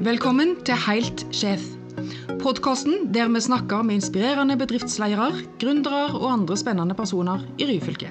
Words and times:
Velkommen 0.00 0.54
til 0.64 0.78
Heilt 0.80 1.26
sjef. 1.28 1.60
Podkasten 2.40 3.10
der 3.12 3.28
vi 3.28 3.40
snakker 3.44 3.82
med 3.84 3.98
inspirerende 3.98 4.54
bedriftsledere, 4.56 5.42
gründere 5.60 6.14
og 6.16 6.24
andre 6.32 6.56
spennende 6.56 6.96
personer 6.96 7.42
i 7.60 7.66
Ryfylke. 7.68 8.08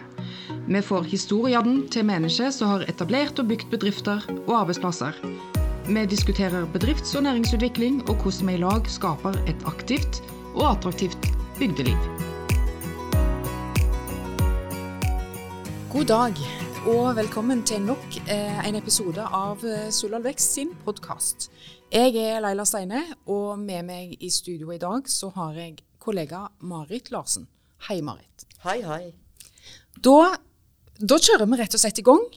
Vi 0.68 0.82
får 0.86 1.08
historiene 1.10 1.88
til 1.90 2.06
mennesker 2.06 2.54
som 2.54 2.76
har 2.76 2.86
etablert 2.86 3.42
og 3.42 3.50
bygd 3.50 3.72
bedrifter 3.72 4.22
og 4.44 4.54
arbeidsplasser. 4.60 5.18
Vi 5.90 6.06
diskuterer 6.06 6.70
bedrifts- 6.70 7.16
og 7.18 7.26
næringsutvikling 7.26 8.04
og 8.06 8.22
hvordan 8.22 8.54
vi 8.54 8.60
i 8.60 8.62
lag 8.62 8.86
skaper 8.86 9.42
et 9.50 9.66
aktivt 9.66 10.22
og 10.54 10.70
attraktivt 10.76 11.26
bygdeliv. 11.58 11.98
God 15.90 16.06
dag 16.06 16.38
og 16.86 17.16
velkommen 17.16 17.66
til 17.66 17.82
nok 17.82 18.22
eh, 18.30 18.62
en 18.68 18.78
episode 18.78 19.26
av 19.26 19.66
eh, 19.66 19.90
Suldal 19.92 20.24
Vekst 20.24 20.54
sin 20.54 20.72
podkast. 20.86 21.50
Jeg 21.90 22.20
er 22.22 22.38
Leila 22.44 22.62
Steine, 22.70 23.00
og 23.34 23.56
med 23.58 23.88
meg 23.88 24.12
i 24.22 24.28
studio 24.30 24.70
i 24.70 24.78
dag 24.78 25.08
så 25.10 25.32
har 25.34 25.56
jeg 25.58 25.80
kollega 25.98 26.44
Marit 26.62 27.08
Larsen. 27.10 27.48
Hei, 27.88 27.98
Marit. 28.06 28.46
Hei, 28.62 28.76
hei. 28.86 29.08
Da, 29.98 30.36
da 31.02 31.18
kjører 31.18 31.50
vi 31.50 31.58
rett 31.58 31.74
og 31.74 31.82
slett 31.82 31.98
i 31.98 32.06
gang. 32.06 32.28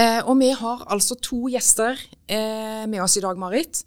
Eh, 0.00 0.22
og 0.22 0.40
vi 0.40 0.48
har 0.56 0.86
altså 0.88 1.18
to 1.20 1.42
gjester 1.52 1.92
eh, 2.24 2.88
med 2.88 3.04
oss 3.04 3.18
i 3.20 3.24
dag, 3.26 3.36
Marit. 3.36 3.82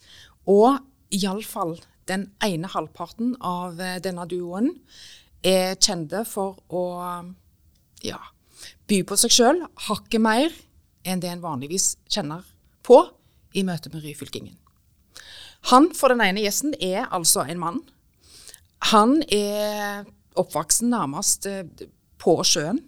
Og 0.45 0.77
iallfall 1.09 1.80
den 2.05 2.30
ene 2.45 2.70
halvparten 2.70 3.34
av 3.41 3.81
eh, 3.81 3.98
denne 4.05 4.30
duoen 4.30 4.76
er 5.41 5.73
kjente 5.81 6.22
for 6.30 6.62
å 6.70 6.86
ja, 8.05 8.22
by 8.86 9.02
på 9.09 9.17
seg 9.26 9.34
sjøl 9.34 9.66
hakket 9.89 10.22
mer 10.22 10.53
enn 11.02 11.26
det 11.26 11.34
en 11.34 11.45
vanligvis 11.50 11.95
kjenner 12.05 12.45
på 12.86 13.08
i 13.58 13.66
møte 13.66 13.89
med 13.89 14.05
ryfylkingen. 14.05 14.69
Han 15.67 15.89
for 15.95 16.13
den 16.13 16.23
ene 16.23 16.43
gjesten 16.43 16.75
er 16.79 17.09
altså 17.11 17.43
en 17.43 17.59
mann. 17.61 17.81
Han 18.93 19.19
er 19.27 20.07
oppvoksen 20.39 20.91
nærmest 20.93 21.47
eh, 21.49 21.65
på 22.21 22.38
sjøen. 22.47 22.79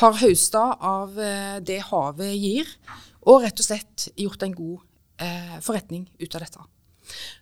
Har 0.00 0.20
høsta 0.22 0.62
av 0.78 1.18
eh, 1.20 1.58
det 1.60 1.80
havet 1.90 2.36
gir, 2.38 2.68
og 3.26 3.42
rett 3.44 3.58
og 3.58 3.66
slett 3.66 4.06
gjort 4.18 4.46
en 4.46 4.54
god 4.56 4.78
eh, 5.22 5.58
forretning 5.64 6.06
ut 6.22 6.38
av 6.38 6.46
dette. 6.46 6.68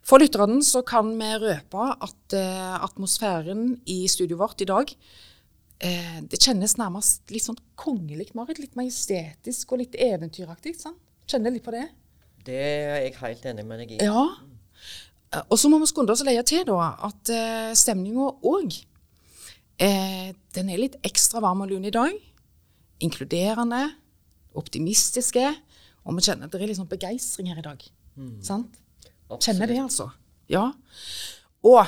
For 0.06 0.22
lytterne 0.22 0.62
så 0.64 0.82
kan 0.86 1.12
vi 1.20 1.30
røpe 1.42 1.88
at 1.92 2.36
eh, 2.36 2.76
atmosfæren 2.80 3.74
i 3.92 4.02
studioet 4.10 4.40
vårt 4.40 4.64
i 4.64 4.68
dag 4.70 4.92
eh, 5.84 6.18
det 6.24 6.40
kjennes 6.40 6.76
nærmest 6.80 7.30
litt 7.32 7.46
sånn 7.46 7.60
kongelig, 7.78 8.30
Marit. 8.34 8.60
Litt 8.62 8.78
majestetisk 8.78 9.74
og 9.74 9.84
litt 9.84 9.96
eventyraktig. 10.00 10.76
Sant? 10.80 11.00
Kjenner 11.30 11.54
litt 11.54 11.66
på 11.66 11.74
det? 11.76 11.86
Det 12.46 12.56
er 12.56 13.02
jeg 13.04 13.16
helt 13.20 13.46
enig 13.52 13.66
med 13.68 13.82
deg 13.82 13.96
i. 13.96 14.00
Ja. 14.04 14.24
Og 15.46 15.58
så 15.60 15.70
må 15.70 15.78
vi 15.78 15.88
skunde 15.90 16.14
oss 16.14 16.22
å 16.24 16.26
leie 16.26 16.42
til 16.46 16.64
da, 16.66 16.94
at 17.06 17.30
eh, 17.30 17.70
stemninga 17.78 18.32
òg 18.50 18.74
eh, 19.78 20.32
Den 20.56 20.72
er 20.72 20.80
litt 20.82 20.96
ekstra 21.06 21.42
varm 21.44 21.62
og 21.62 21.70
lun 21.70 21.86
i 21.86 21.94
dag. 21.94 22.16
Inkluderende, 23.04 23.84
optimistiske. 24.58 25.44
Og 26.04 26.16
vi 26.16 26.26
kjenner 26.26 26.48
at 26.48 26.54
det 26.54 26.62
er 26.64 26.72
litt 26.72 26.80
sånn 26.80 26.90
begeistring 26.90 27.52
her 27.52 27.60
i 27.62 27.66
dag. 27.66 27.84
Sant? 28.44 28.80
Kjenner 29.38 29.70
det, 29.70 29.78
altså. 29.78 30.10
Ja. 30.50 30.66
Og 31.62 31.84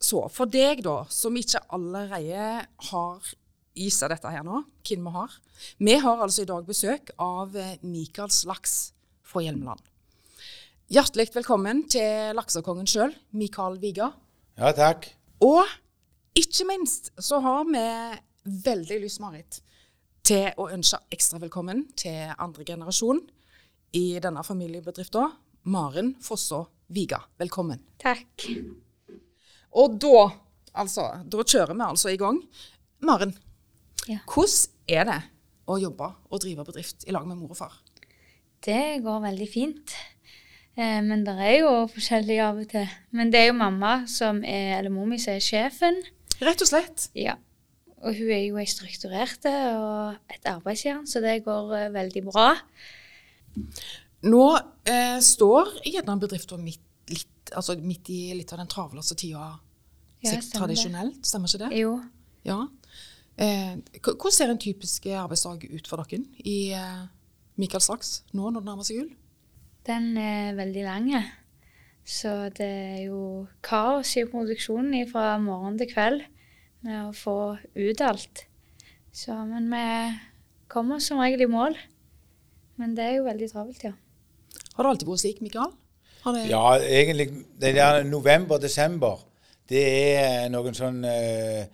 så 0.00 0.24
for 0.32 0.50
deg, 0.50 0.82
da, 0.84 1.04
som 1.12 1.36
ikke 1.36 1.62
allerede 1.76 2.64
har 2.90 3.30
gissa 3.76 4.08
dette 4.10 4.32
her 4.32 4.42
nå, 4.44 4.64
hvem 4.84 5.04
vi 5.06 5.12
har 5.14 5.36
Vi 5.78 5.94
har 6.02 6.22
altså 6.24 6.42
i 6.42 6.48
dag 6.48 6.64
besøk 6.66 7.12
av 7.20 7.54
eh, 7.56 7.76
Mikael 7.86 8.32
Slaks 8.34 8.92
fra 9.30 9.42
Hjelmeland. 9.44 9.80
Hjertelig 10.90 11.28
velkommen 11.36 11.84
til 11.92 12.34
laksekongen 12.34 12.88
sjøl, 12.90 13.12
Mikael 13.38 13.76
Viga. 13.82 14.10
Ja, 14.58 14.72
takk. 14.74 15.06
Og 15.46 15.62
ikke 16.36 16.66
minst 16.68 17.12
så 17.22 17.38
har 17.44 17.68
vi 17.68 17.84
veldig 18.66 18.98
lyst, 19.04 19.20
Marit, 19.22 19.60
til 20.26 20.50
å 20.60 20.66
ønske 20.74 20.98
ekstra 21.14 21.38
velkommen 21.42 21.84
til 21.98 22.32
andre 22.42 22.66
generasjon 22.66 23.22
i 23.96 24.18
denne 24.22 24.42
familiebedriften, 24.46 25.30
Maren 25.70 26.14
Fosså 26.24 26.64
Viga. 26.90 27.20
Velkommen. 27.38 27.80
Takk. 28.02 28.48
Og 29.78 29.94
da, 30.02 30.24
altså, 30.82 31.06
da 31.30 31.44
kjører 31.46 31.76
vi 31.76 31.86
altså 31.86 32.10
i 32.14 32.18
gang. 32.20 32.42
Maren, 33.06 33.36
Ja. 34.08 34.18
hvordan 34.26 34.70
er 34.88 35.04
det 35.04 35.18
å 35.68 35.76
jobbe 35.78 36.06
og 36.30 36.40
drive 36.42 36.64
bedrift 36.66 37.04
i 37.06 37.12
lag 37.14 37.26
med 37.28 37.36
mor 37.38 37.52
og 37.52 37.58
far? 37.58 37.74
Det 38.64 39.00
går 39.04 39.22
veldig 39.24 39.48
fint. 39.48 39.94
Eh, 40.76 41.00
men 41.04 41.24
det 41.26 41.36
er 41.40 41.60
jo 41.62 41.70
forskjellig 41.90 42.40
av 42.44 42.60
og 42.62 42.72
til. 42.72 42.88
Men 43.16 43.32
det 43.32 43.40
er 43.40 43.46
jo 43.50 43.60
mamma 43.60 43.94
som 44.10 44.42
er, 44.44 44.78
eller 44.78 44.92
mor 44.92 45.08
mi 45.08 45.18
som 45.20 45.34
er 45.36 45.44
sjefen. 45.44 46.00
Rett 46.40 46.64
og 46.64 46.68
slett. 46.68 47.08
Ja. 47.16 47.36
Og 48.00 48.16
hun 48.16 48.30
er 48.32 48.44
jo 48.46 48.60
ei 48.60 48.68
strukturerte 48.68 49.50
og 49.76 50.32
et 50.32 50.46
arbeidsjern, 50.48 51.04
så 51.08 51.20
det 51.24 51.42
går 51.44 51.74
eh, 51.76 51.90
veldig 51.92 52.22
bra. 52.28 52.46
Nå 54.30 54.44
eh, 54.88 55.18
står 55.24 55.74
gjerne 55.84 56.16
bedriften 56.20 56.64
midt, 56.64 56.84
litt, 57.12 57.52
altså 57.56 57.76
midt 57.80 58.08
i 58.12 58.22
litt 58.38 58.52
av 58.54 58.62
den 58.62 58.70
travleste 58.70 59.16
tida 59.20 59.50
Ja, 60.20 60.36
tradisjonelt, 60.54 61.20
stemmer 61.24 61.48
ikke 61.48 61.66
det? 61.66 61.80
Jo. 61.80 61.94
Ja. 62.44 62.60
Eh, 63.40 63.76
hvordan 64.00 64.36
ser 64.36 64.52
en 64.52 64.60
typisk 64.60 65.08
arbeidsdag 65.08 65.64
ut 65.68 65.88
for 65.88 66.04
dere 66.04 66.24
i 66.44 66.58
eh, 66.76 67.04
Mikael 67.60 67.82
Straks 67.84 68.20
nå 68.32 68.48
når 68.48 68.62
det 68.62 68.68
nærmer 68.70 68.88
seg 68.88 69.02
jul? 69.02 69.10
Den 69.86 70.12
er 70.20 70.56
veldig 70.58 70.84
lang. 70.86 71.12
Så 72.06 72.32
det 72.56 72.66
er 72.66 73.00
jo 73.06 73.46
kaos 73.64 74.16
i 74.18 74.26
produksjonen 74.28 75.06
fra 75.10 75.34
morgen 75.42 75.78
til 75.80 75.90
kveld 75.92 76.24
med 76.86 76.96
å 77.04 77.14
få 77.16 77.36
ut 77.76 78.02
alt. 78.04 78.46
Så, 79.12 79.34
men 79.46 79.68
vi 79.72 79.86
kommer 80.70 81.02
som 81.02 81.20
regel 81.20 81.44
i 81.44 81.50
mål. 81.50 81.76
Men 82.80 82.94
det 82.96 83.04
er 83.04 83.18
jo 83.18 83.26
veldig 83.26 83.50
travelt, 83.50 83.82
ja. 83.84 83.92
Har 84.76 84.86
det 84.86 84.92
alltid 84.94 85.10
vært 85.10 85.22
slik, 85.22 85.42
Mikael? 85.44 85.74
Det, 86.20 86.44
Ja, 86.48 86.62
egentlig 86.78 87.28
det 87.60 87.74
der 87.76 88.04
november-desember, 88.08 89.20
det 89.68 89.84
er 90.16 90.48
noen 90.52 90.76
sånn 90.76 91.04
eh, 91.08 91.68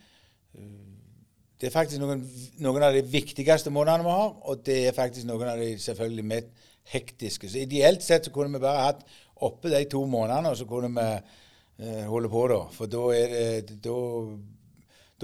Det 1.57 1.71
er 1.71 1.73
faktisk 1.73 2.03
noen, 2.03 2.21
noen 2.61 2.85
av 2.85 2.93
de 2.97 3.01
viktigste 3.09 3.73
månedene 3.73 4.05
vi 4.05 4.13
har, 4.13 4.33
og 4.45 4.65
det 4.67 4.81
er 4.89 4.97
faktisk 4.97 5.29
noen 5.29 5.49
av 5.49 5.61
de 5.61 5.71
selvfølgelig 5.81 6.25
mest 6.29 6.67
hektiske. 6.93 7.49
Så 7.49 7.63
ideelt 7.65 8.05
sett 8.05 8.29
så 8.29 8.33
kunne 8.35 8.59
vi 8.59 8.63
bare 8.67 8.85
hatt 8.91 9.07
oppe 9.47 9.73
de 9.73 9.81
to 9.91 10.03
månedene, 10.09 10.53
og 10.53 10.59
så 10.61 10.67
kunne 10.69 10.93
vi 10.93 11.07
eh, 11.09 12.05
holde 12.11 12.31
på 12.33 12.45
da. 12.53 12.61
For 12.77 12.93
da 12.93 13.07
er 13.17 13.33
det 13.67 13.81
Da, 13.85 13.97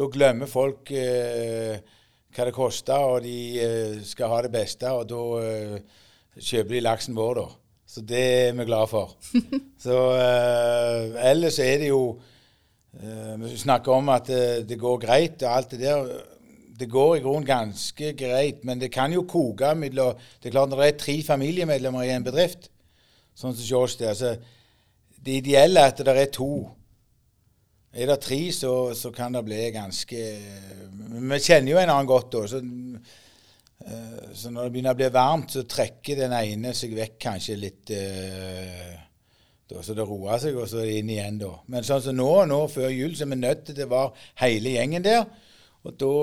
da 0.00 0.09
glemmer 0.09 0.48
folk 0.48 0.91
eh, 0.97 1.76
hva 2.32 2.48
det 2.48 2.56
koster, 2.56 3.09
og 3.12 3.26
de 3.26 3.37
eh, 3.60 3.98
skal 4.09 4.32
ha 4.32 4.41
det 4.47 4.54
beste, 4.54 4.88
og 4.88 5.04
da 5.12 5.22
eh, 5.44 6.00
kjøper 6.41 6.78
de 6.78 6.87
laksen 6.87 7.19
vår, 7.19 7.42
da. 7.42 7.48
Så 7.92 8.00
det 8.09 8.25
er 8.48 8.54
vi 8.56 8.65
glad 8.65 8.88
for. 8.88 9.19
Så 9.84 9.97
eh, 10.16 11.12
ellers 11.28 11.60
er 11.60 11.82
det 11.82 11.92
jo 11.92 12.04
Vi 12.92 13.56
snakker 13.56 13.94
om 13.97 14.10
at 14.12 14.26
det, 14.28 14.69
det 14.69 14.76
går 14.80 14.98
greit 15.00 15.42
og 15.42 15.54
alt 15.56 15.70
det 15.72 15.80
der. 15.80 16.10
Det 16.78 16.91
går 16.91 17.16
i 17.16 17.22
grunnen 17.25 17.47
ganske 17.47 18.12
greit, 18.19 18.64
men 18.69 18.80
det 18.80 18.91
kan 18.92 19.12
jo 19.12 19.22
koke 19.28 19.70
mellom 19.78 20.19
Det 20.41 20.50
er 20.50 20.54
klart 20.56 20.72
når 20.72 20.82
det 20.82 20.88
er 20.91 20.98
tre 21.00 21.14
familiemedlemmer 21.25 22.04
i 22.04 22.12
en 22.12 22.26
bedrift, 22.26 22.69
sånn 23.38 23.54
som 23.56 23.78
oss 23.78 23.97
der, 24.00 24.16
så 24.19 24.34
det 25.22 25.38
ideelle 25.41 25.80
er 25.80 25.92
at 25.92 26.00
det 26.03 26.16
er 26.19 26.32
to. 26.34 26.53
Er 27.92 28.08
det 28.08 28.22
tre, 28.25 28.41
så, 28.53 28.94
så 28.97 29.12
kan 29.12 29.34
det 29.36 29.44
bli 29.44 29.69
ganske 29.74 30.20
Vi 31.12 31.38
kjenner 31.44 31.74
jo 31.74 31.78
en 31.78 31.92
annen 31.92 32.09
godt 32.09 32.32
da. 32.32 32.47
Så, 32.48 32.60
eh, 33.84 34.30
så 34.33 34.50
når 34.50 34.65
det 34.65 34.72
begynner 34.72 34.97
å 34.97 35.00
bli 35.03 35.10
varmt, 35.12 35.53
så 35.53 35.66
trekker 35.68 36.22
den 36.24 36.33
ene 36.39 36.72
seg 36.74 36.97
vekk 36.97 37.18
kanskje 37.21 37.59
litt 37.60 37.92
eh, 37.94 38.97
da, 39.74 39.83
Så 39.83 39.97
det 39.97 40.07
roa 40.09 40.39
seg, 40.42 40.57
og 40.59 40.69
så 40.71 40.84
inn 40.86 41.10
igjen, 41.13 41.41
da. 41.41 41.53
Men 41.72 41.86
sånn 41.86 42.03
som 42.04 42.16
nå, 42.16 42.30
nå 42.51 42.60
før 42.72 42.92
jul, 42.92 43.16
så 43.16 43.27
er 43.27 43.33
vi 43.33 43.41
nødt 43.41 43.65
til 43.69 43.78
det 43.78 43.89
var 43.91 44.13
hele 44.42 44.77
gjengen 44.77 45.04
der. 45.04 45.27
Og 45.83 45.98
da 45.98 46.15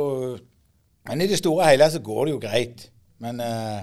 Men 1.10 1.24
i 1.24 1.28
det 1.28 1.40
store 1.40 1.64
og 1.64 1.70
hele 1.72 1.88
så 1.90 2.00
går 2.06 2.26
det 2.26 2.34
jo 2.34 2.42
greit. 2.44 2.82
Men 3.24 3.40
eh, 3.42 3.80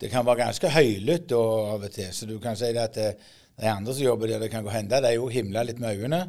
det 0.00 0.10
kan 0.10 0.26
være 0.26 0.42
ganske 0.42 0.68
høylytt 0.68 1.32
av 1.32 1.86
og 1.86 1.90
til. 1.94 2.10
Så 2.12 2.26
du 2.28 2.34
kan 2.42 2.58
si 2.58 2.68
det 2.74 2.82
at 2.82 2.98
eh, 3.00 3.30
de 3.62 3.70
andre 3.70 3.94
som 3.94 4.04
jobber 4.04 4.28
der, 4.28 4.42
det 4.42 4.50
kan 4.50 4.64
gå 4.64 4.72
hende 4.74 5.00
de 5.00 5.14
jo 5.14 5.30
himler 5.32 5.64
litt 5.64 5.80
med 5.80 5.96
øynene. 5.96 6.20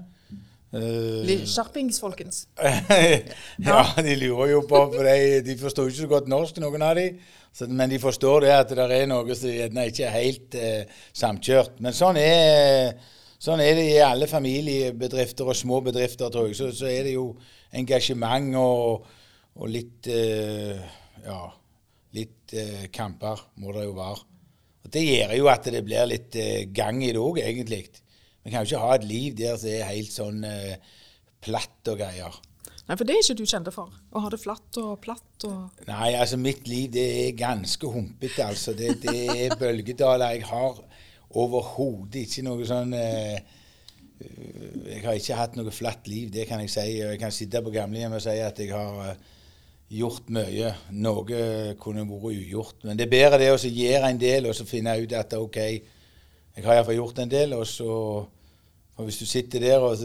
Litt 0.73 1.45
Skjerpings, 1.45 1.99
folkens. 2.01 2.47
ja, 3.67 3.81
de 4.01 4.15
lurer 4.17 4.55
jo 4.55 4.63
på 4.65 4.79
for 4.95 5.05
de, 5.05 5.41
de 5.45 5.55
forstår 5.59 5.91
ikke 5.91 5.99
så 5.99 6.09
godt 6.15 6.31
norsk, 6.31 6.57
noen 6.63 6.85
av 6.85 6.97
de. 6.97 7.11
Så, 7.53 7.67
men 7.69 7.91
de 7.91 7.99
forstår 8.01 8.47
det 8.47 8.53
at 8.55 8.73
det 8.73 8.87
er 8.95 9.09
noe 9.11 9.37
som 9.37 9.53
gjerne 9.53 9.85
ikke 9.91 10.07
er 10.07 10.15
helt 10.15 10.57
uh, 10.57 11.03
samkjørt. 11.13 11.77
Men 11.85 11.93
sånn 11.93 12.17
er, 12.17 12.95
sånn 13.37 13.61
er 13.61 13.77
det 13.77 13.85
i 13.91 14.01
alle 14.01 14.29
familiebedrifter 14.31 15.53
og 15.53 15.59
små 15.59 15.83
bedrifter, 15.85 16.33
tror 16.33 16.49
jeg. 16.49 16.57
Så, 16.57 16.71
så 16.73 16.89
er 16.89 17.05
det 17.05 17.13
jo 17.19 17.29
engasjement 17.77 18.57
og, 18.57 19.09
og 19.59 19.73
litt 19.73 20.09
uh, 20.09 21.01
Ja, 21.23 21.43
litt 22.17 22.53
kamper 22.93 23.39
må 23.61 23.71
det 23.73 23.85
jo 23.85 23.93
være. 23.97 24.25
Og 24.83 24.89
Det 24.91 25.05
gjør 25.05 25.37
jo 25.37 25.45
at 25.53 25.69
det 25.71 25.85
blir 25.85 26.09
litt 26.09 26.35
gang 26.75 26.97
i 27.05 27.13
det 27.13 27.21
òg, 27.21 27.39
egentlig. 27.45 27.85
Vi 28.43 28.51
kan 28.51 28.63
jo 28.63 28.73
ikke 28.73 28.83
ha 28.83 28.95
et 28.97 29.05
liv 29.07 29.37
der 29.39 29.55
som 29.59 29.71
er 29.71 29.87
helt 29.87 30.11
sånn 30.11 30.43
eh, 30.47 30.97
platt 31.43 31.91
og 31.91 32.01
greier. 32.01 32.41
Nei, 32.83 32.97
for 32.99 33.07
det 33.07 33.15
er 33.15 33.23
ikke 33.23 33.39
du 33.39 33.47
kjente 33.47 33.71
for. 33.71 33.91
Å 34.11 34.21
ha 34.25 34.29
det 34.31 34.41
flatt 34.41 34.77
og 34.81 34.97
platt 35.03 35.45
og 35.47 35.85
Nei, 35.87 36.09
altså 36.19 36.39
mitt 36.39 36.67
liv 36.67 36.89
det 36.91 37.05
er 37.21 37.37
ganske 37.39 37.87
humpete, 37.87 38.43
altså. 38.43 38.75
Det, 38.75 38.97
det 39.05 39.21
er 39.31 39.55
bølgedaler. 39.59 40.35
Jeg 40.35 40.49
har 40.49 40.81
overhodet 41.39 42.25
ikke 42.25 42.43
noe 42.45 42.67
sånn 42.67 42.91
eh, 42.97 43.39
Jeg 44.19 44.99
har 45.05 45.15
ikke 45.15 45.39
hatt 45.39 45.55
noe 45.57 45.71
flatt 45.73 46.11
liv, 46.11 46.27
det 46.33 46.43
kan 46.49 46.59
jeg 46.63 46.73
si. 46.75 46.85
Jeg 46.99 47.21
kan 47.21 47.31
sitte 47.31 47.63
på 47.63 47.71
gamlehjemmet 47.73 48.19
og 48.19 48.27
si 48.27 48.35
at 48.43 48.59
jeg 48.59 48.75
har 48.75 48.99
eh, 49.07 49.31
gjort 50.01 50.27
mye. 50.35 50.75
Noe 50.99 51.41
kunne 51.79 52.03
vært 52.09 52.43
ugjort. 52.43 52.83
Men 52.83 52.99
det 52.99 53.07
er 53.07 53.15
bedre 53.15 53.39
det 53.39 53.51
å 53.55 53.63
gjøre 53.63 54.11
en 54.11 54.19
del 54.19 54.51
og 54.51 54.59
så 54.59 54.67
finne 54.67 54.99
ut 54.99 55.15
at 55.15 55.39
OK, 55.39 55.61
jeg 56.53 56.65
har 56.65 56.77
iallfall 56.77 56.99
gjort 56.99 57.19
en 57.23 57.31
del, 57.31 57.53
og 57.57 57.67
så 57.67 57.91
og 58.93 59.07
Hvis 59.07 59.17
du 59.17 59.25
sitter 59.25 59.59
der 59.59 59.81
og 59.81 59.97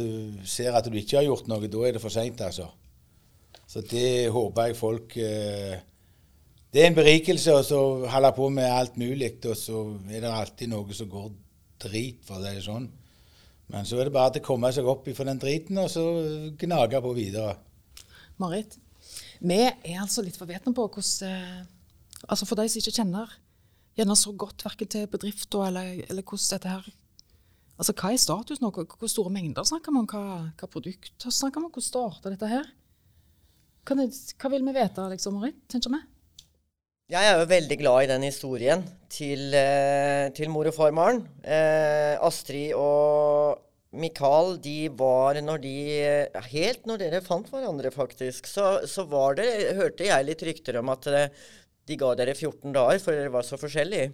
ser 0.49 0.73
at 0.73 0.87
du 0.87 0.97
ikke 0.97 1.19
har 1.19 1.27
gjort 1.27 1.49
noe, 1.49 1.69
da 1.69 1.83
er 1.85 1.97
det 1.97 2.01
for 2.01 2.13
seint, 2.13 2.41
altså. 2.41 2.71
Så 3.69 3.83
det 3.85 4.31
håper 4.33 4.71
jeg 4.71 4.79
folk 4.79 5.17
eh, 5.21 5.77
Det 6.73 6.83
er 6.83 6.89
en 6.89 6.97
berikelse 6.97 7.53
å 7.53 7.83
holde 8.09 8.31
på 8.37 8.49
med 8.53 8.65
alt 8.65 8.97
mulig, 8.97 9.35
og 9.45 9.57
så 9.57 9.83
er 10.09 10.25
det 10.25 10.33
alltid 10.33 10.73
noe 10.73 10.97
som 10.97 11.09
går 11.13 11.29
drit, 11.85 12.25
for 12.25 12.41
det 12.41 12.55
er 12.57 12.65
sånn. 12.65 12.89
Men 13.69 13.85
så 13.85 14.01
er 14.01 14.09
det 14.09 14.17
bare 14.17 14.41
å 14.41 14.45
komme 14.45 14.73
seg 14.73 14.89
opp 14.89 15.09
fra 15.13 15.27
den 15.29 15.41
driten 15.41 15.81
og 15.81 15.91
så 15.93 16.05
gnage 16.61 17.01
på 17.05 17.13
videre. 17.17 17.59
Marit, 18.41 18.79
vi 19.41 19.61
er 19.69 20.01
altså 20.01 20.25
litt 20.25 20.39
forvetne 20.41 20.73
på 20.73 20.89
hvordan 20.89 21.29
eh, 21.29 21.59
Altså 22.29 22.49
for 22.49 22.59
de 22.59 22.65
som 22.67 22.81
ikke 22.81 22.97
kjenner 22.97 23.35
gjerne 23.99 24.17
så 24.19 24.33
godt 24.39 24.65
verken 24.67 24.91
til 24.91 25.07
bedrifter 25.11 25.69
eller, 25.69 25.93
eller 26.09 26.25
hvordan 26.25 26.51
dette 26.55 26.73
her 26.77 26.89
Altså, 27.79 27.95
Hva 27.95 28.11
er 28.11 28.19
status 28.19 28.59
nå? 28.59 28.73
Hvor 28.75 29.11
store 29.11 29.31
mengder 29.31 29.63
snakker 29.63 29.95
vi 29.95 30.01
om? 30.01 30.07
Hva, 30.11 30.23
hva 30.59 30.67
produkter 30.67 31.31
snakker 31.31 31.63
vi 31.63 31.69
om? 31.69 31.71
Hvordan 31.71 31.87
starter 31.87 32.35
dette 32.35 32.49
her? 32.51 32.65
Hva, 33.87 34.07
hva 34.43 34.51
vil 34.51 34.65
vi 34.67 34.75
vite, 34.75 35.05
liksom, 35.13 35.37
Marit? 35.39 35.61
tenker 35.71 35.95
vi? 35.95 36.01
Jeg 37.09 37.25
er 37.25 37.39
jo 37.39 37.47
veldig 37.49 37.77
glad 37.81 38.05
i 38.05 38.09
den 38.11 38.27
historien 38.27 38.83
til, 39.09 39.55
eh, 39.57 40.27
til 40.37 40.51
mor 40.53 40.69
og 40.69 40.75
farmaren. 40.77 41.23
Eh, 41.41 42.19
Astrid 42.21 42.75
og 42.77 43.63
Mikael, 43.97 44.59
de 44.61 44.91
var 44.93 45.39
når 45.41 45.63
de 45.63 45.77
Helt 46.51 46.85
når 46.85 47.01
dere 47.01 47.23
fant 47.25 47.49
hverandre, 47.49 47.95
faktisk, 47.95 48.51
så, 48.51 48.83
så 48.85 49.07
var 49.09 49.39
det 49.39 49.47
Hørte 49.79 50.11
jeg 50.11 50.27
litt 50.29 50.45
rykter 50.45 50.83
om 50.83 50.93
at 50.93 51.09
eh, 51.09 51.31
de 51.89 51.99
ga 51.99 52.13
dere 52.19 52.37
14 52.37 52.77
dager, 52.77 53.03
for 53.03 53.17
dere 53.17 53.33
var 53.33 53.47
så 53.47 53.59
forskjellige. 53.61 54.13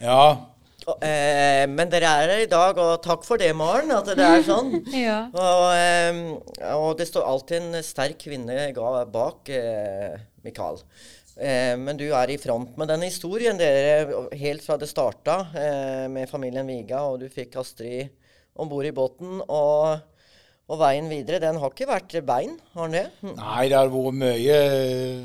Ja, 0.00 0.54
Eh, 0.84 1.64
men 1.70 1.88
dere 1.88 2.10
er 2.10 2.30
her 2.30 2.42
i 2.44 2.50
dag, 2.50 2.76
og 2.80 2.98
takk 3.04 3.24
for 3.24 3.40
det, 3.40 3.50
Maren, 3.56 3.92
at 3.94 4.10
det 4.10 4.24
er 4.24 4.42
sånn. 4.44 4.74
ja. 5.06 5.18
Og, 5.32 5.66
eh, 5.72 6.18
og, 6.74 6.90
det 6.98 7.06
står 7.08 7.28
alltid 7.28 7.62
en 7.62 7.84
sterk 7.84 8.18
kvinne 8.26 8.68
bak 9.12 9.48
eh, 9.48 10.18
Mikael. 10.44 10.82
Eh, 11.40 11.72
men 11.80 11.98
du 11.98 12.06
er 12.12 12.30
i 12.30 12.38
front 12.40 12.76
med 12.80 12.92
den 12.92 13.06
historien, 13.06 13.58
dere, 13.58 14.26
helt 14.36 14.64
fra 14.66 14.76
det 14.80 14.90
starta 14.90 15.38
eh, 15.56 16.04
med 16.12 16.30
familien 16.30 16.68
Viga, 16.68 17.06
og 17.08 17.22
du 17.22 17.30
fikk 17.32 17.56
Astrid 17.62 18.12
om 18.54 18.68
bord 18.70 18.90
i 18.90 18.94
båten. 18.94 19.40
og... 19.48 20.10
Og 20.64 20.78
veien 20.80 21.10
videre, 21.10 21.42
den 21.42 21.58
har 21.60 21.72
ikke 21.74 21.90
vært 21.90 22.14
bein, 22.24 22.54
har 22.72 22.88
den 22.88 22.96
det? 22.96 23.04
Hm. 23.20 23.34
Nei, 23.36 23.64
det 23.68 23.76
har 23.76 23.90
vært 23.92 24.16
mye 24.16 24.58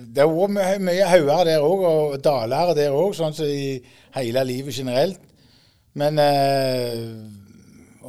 Det 0.04 0.24
har 0.26 0.34
vært 0.34 0.56
mye, 0.58 0.80
mye 0.90 1.06
hauger 1.08 1.46
der 1.48 1.64
òg, 1.64 1.86
og 1.88 2.18
daler 2.24 2.74
der 2.76 2.96
òg, 2.96 3.14
sånn 3.16 3.36
som 3.38 3.48
i 3.48 3.78
hele 4.18 4.44
livet 4.50 4.76
generelt. 4.76 5.22
Men 6.00 6.20
eh, 6.22 7.08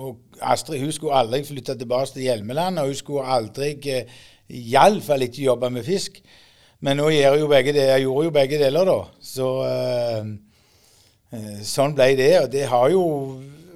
og 0.01 0.19
Astrid 0.43 0.83
hun 0.83 0.93
skulle 0.95 1.23
aldri 1.23 1.45
flytte 1.47 1.77
tilbake 1.79 2.15
til 2.15 2.27
Hjelmeland, 2.27 2.79
og 2.83 2.91
hun 2.91 2.99
skulle 2.99 3.27
aldri, 3.39 3.73
eh, 3.87 4.21
iallfall 4.49 5.23
ikke 5.29 5.47
jobbe 5.47 5.71
med 5.71 5.87
fisk. 5.87 6.19
Men 6.81 6.97
nå 6.97 7.11
gjør 7.13 7.39
jo 7.43 7.49
begge 7.51 7.75
det, 7.77 7.87
jeg 7.93 8.07
gjorde 8.07 8.25
jo 8.25 8.35
begge 8.35 8.59
deler, 8.59 8.89
da. 8.89 9.01
Så 9.23 9.49
eh, 9.69 10.31
eh 11.37 11.59
sånn 11.63 11.95
ble 11.95 12.15
det. 12.19 12.33
Og 12.43 12.53
det 12.53 12.67
har 12.73 12.91
jo 12.91 13.05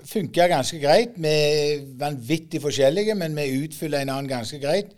funka 0.04 0.46
ganske 0.50 0.78
greit. 0.82 1.16
Vi 1.16 1.32
er 1.32 1.82
vanvittig 2.00 2.60
forskjellige, 2.62 3.16
men 3.18 3.36
vi 3.36 3.64
utfyller 3.64 4.04
en 4.04 4.14
annen 4.16 4.30
ganske 4.30 4.60
greit. 4.62 4.94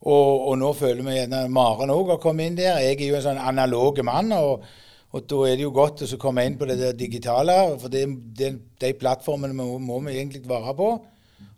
Og, 0.00 0.48
og 0.48 0.54
nå 0.58 0.72
føler 0.72 1.04
vi 1.04 1.18
gjerne 1.18 1.42
Maren 1.52 1.92
òg 1.92 2.14
har 2.14 2.22
kommet 2.22 2.48
inn 2.48 2.56
der. 2.58 2.80
Jeg 2.80 2.96
er 2.96 3.10
jo 3.10 3.18
en 3.18 3.26
sånn 3.30 3.42
analog 3.50 4.00
mann. 4.06 4.32
og 4.32 4.64
og 5.10 5.24
da 5.26 5.38
er 5.48 5.56
det 5.58 5.64
jo 5.64 5.72
godt 5.74 6.04
å 6.06 6.18
komme 6.22 6.44
inn 6.46 6.56
på 6.58 6.68
det 6.70 6.76
der 6.78 6.92
digitale, 6.94 7.54
for 7.82 7.90
det, 7.90 8.04
det, 8.38 8.50
de 8.78 8.92
plattformene 8.94 9.56
må, 9.58 9.72
må, 9.82 9.98
vi 10.06 10.14
egentlig 10.14 10.44
vare 10.46 10.74
på. 10.78 10.90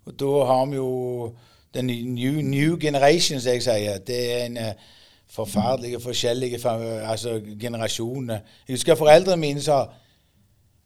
Og 0.07 0.15
da 0.19 0.31
har 0.49 0.63
vi 0.71 0.79
jo 0.79 1.33
den 1.73 1.91
new, 2.15 2.39
new 2.41 2.79
generation, 2.81 3.39
som 3.39 3.53
jeg 3.53 3.61
sier. 3.61 3.99
Det 4.01 4.17
er 4.31 4.41
en 4.47 4.57
uh, 4.57 4.87
forferdelig 5.29 6.01
forskjellig 6.01 6.57
altså, 6.65 7.35
generasjon. 7.61 8.33
Jeg 8.33 8.73
husker 8.73 8.97
foreldrene 8.97 9.41
mine 9.41 9.61
sa 9.61 9.83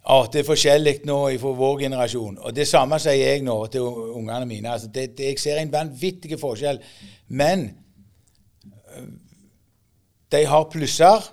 at 0.08 0.32
det 0.32 0.40
er 0.40 0.48
forskjellig 0.48 0.94
nå 1.08 1.18
fra 1.42 1.54
vår 1.60 1.80
generasjon. 1.82 2.38
Og 2.40 2.56
det 2.56 2.68
samme 2.70 3.00
sier 3.04 3.34
jeg 3.34 3.44
nå 3.44 3.58
til 3.72 3.84
ungene 3.88 4.48
mine. 4.48 4.72
Altså, 4.72 4.88
det, 4.88 5.10
det, 5.18 5.34
jeg 5.34 5.42
ser 5.42 5.60
en 5.60 5.74
vanvittig 5.74 6.40
forskjell. 6.40 6.80
Men 7.28 7.66
uh, 8.96 9.10
de 10.32 10.46
har 10.48 10.70
plusser 10.72 11.28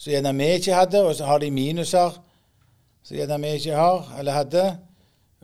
som 0.00 0.12
gjerne 0.12 0.34
vi 0.36 0.50
ikke 0.56 0.76
hadde, 0.76 1.02
og 1.04 1.16
så 1.16 1.26
har 1.28 1.40
de 1.40 1.50
minuser 1.52 2.20
som 3.04 3.16
gjerne 3.16 3.40
vi 3.42 3.56
ikke 3.56 3.80
har 3.80 4.14
eller 4.20 4.36
hadde. 4.36 4.68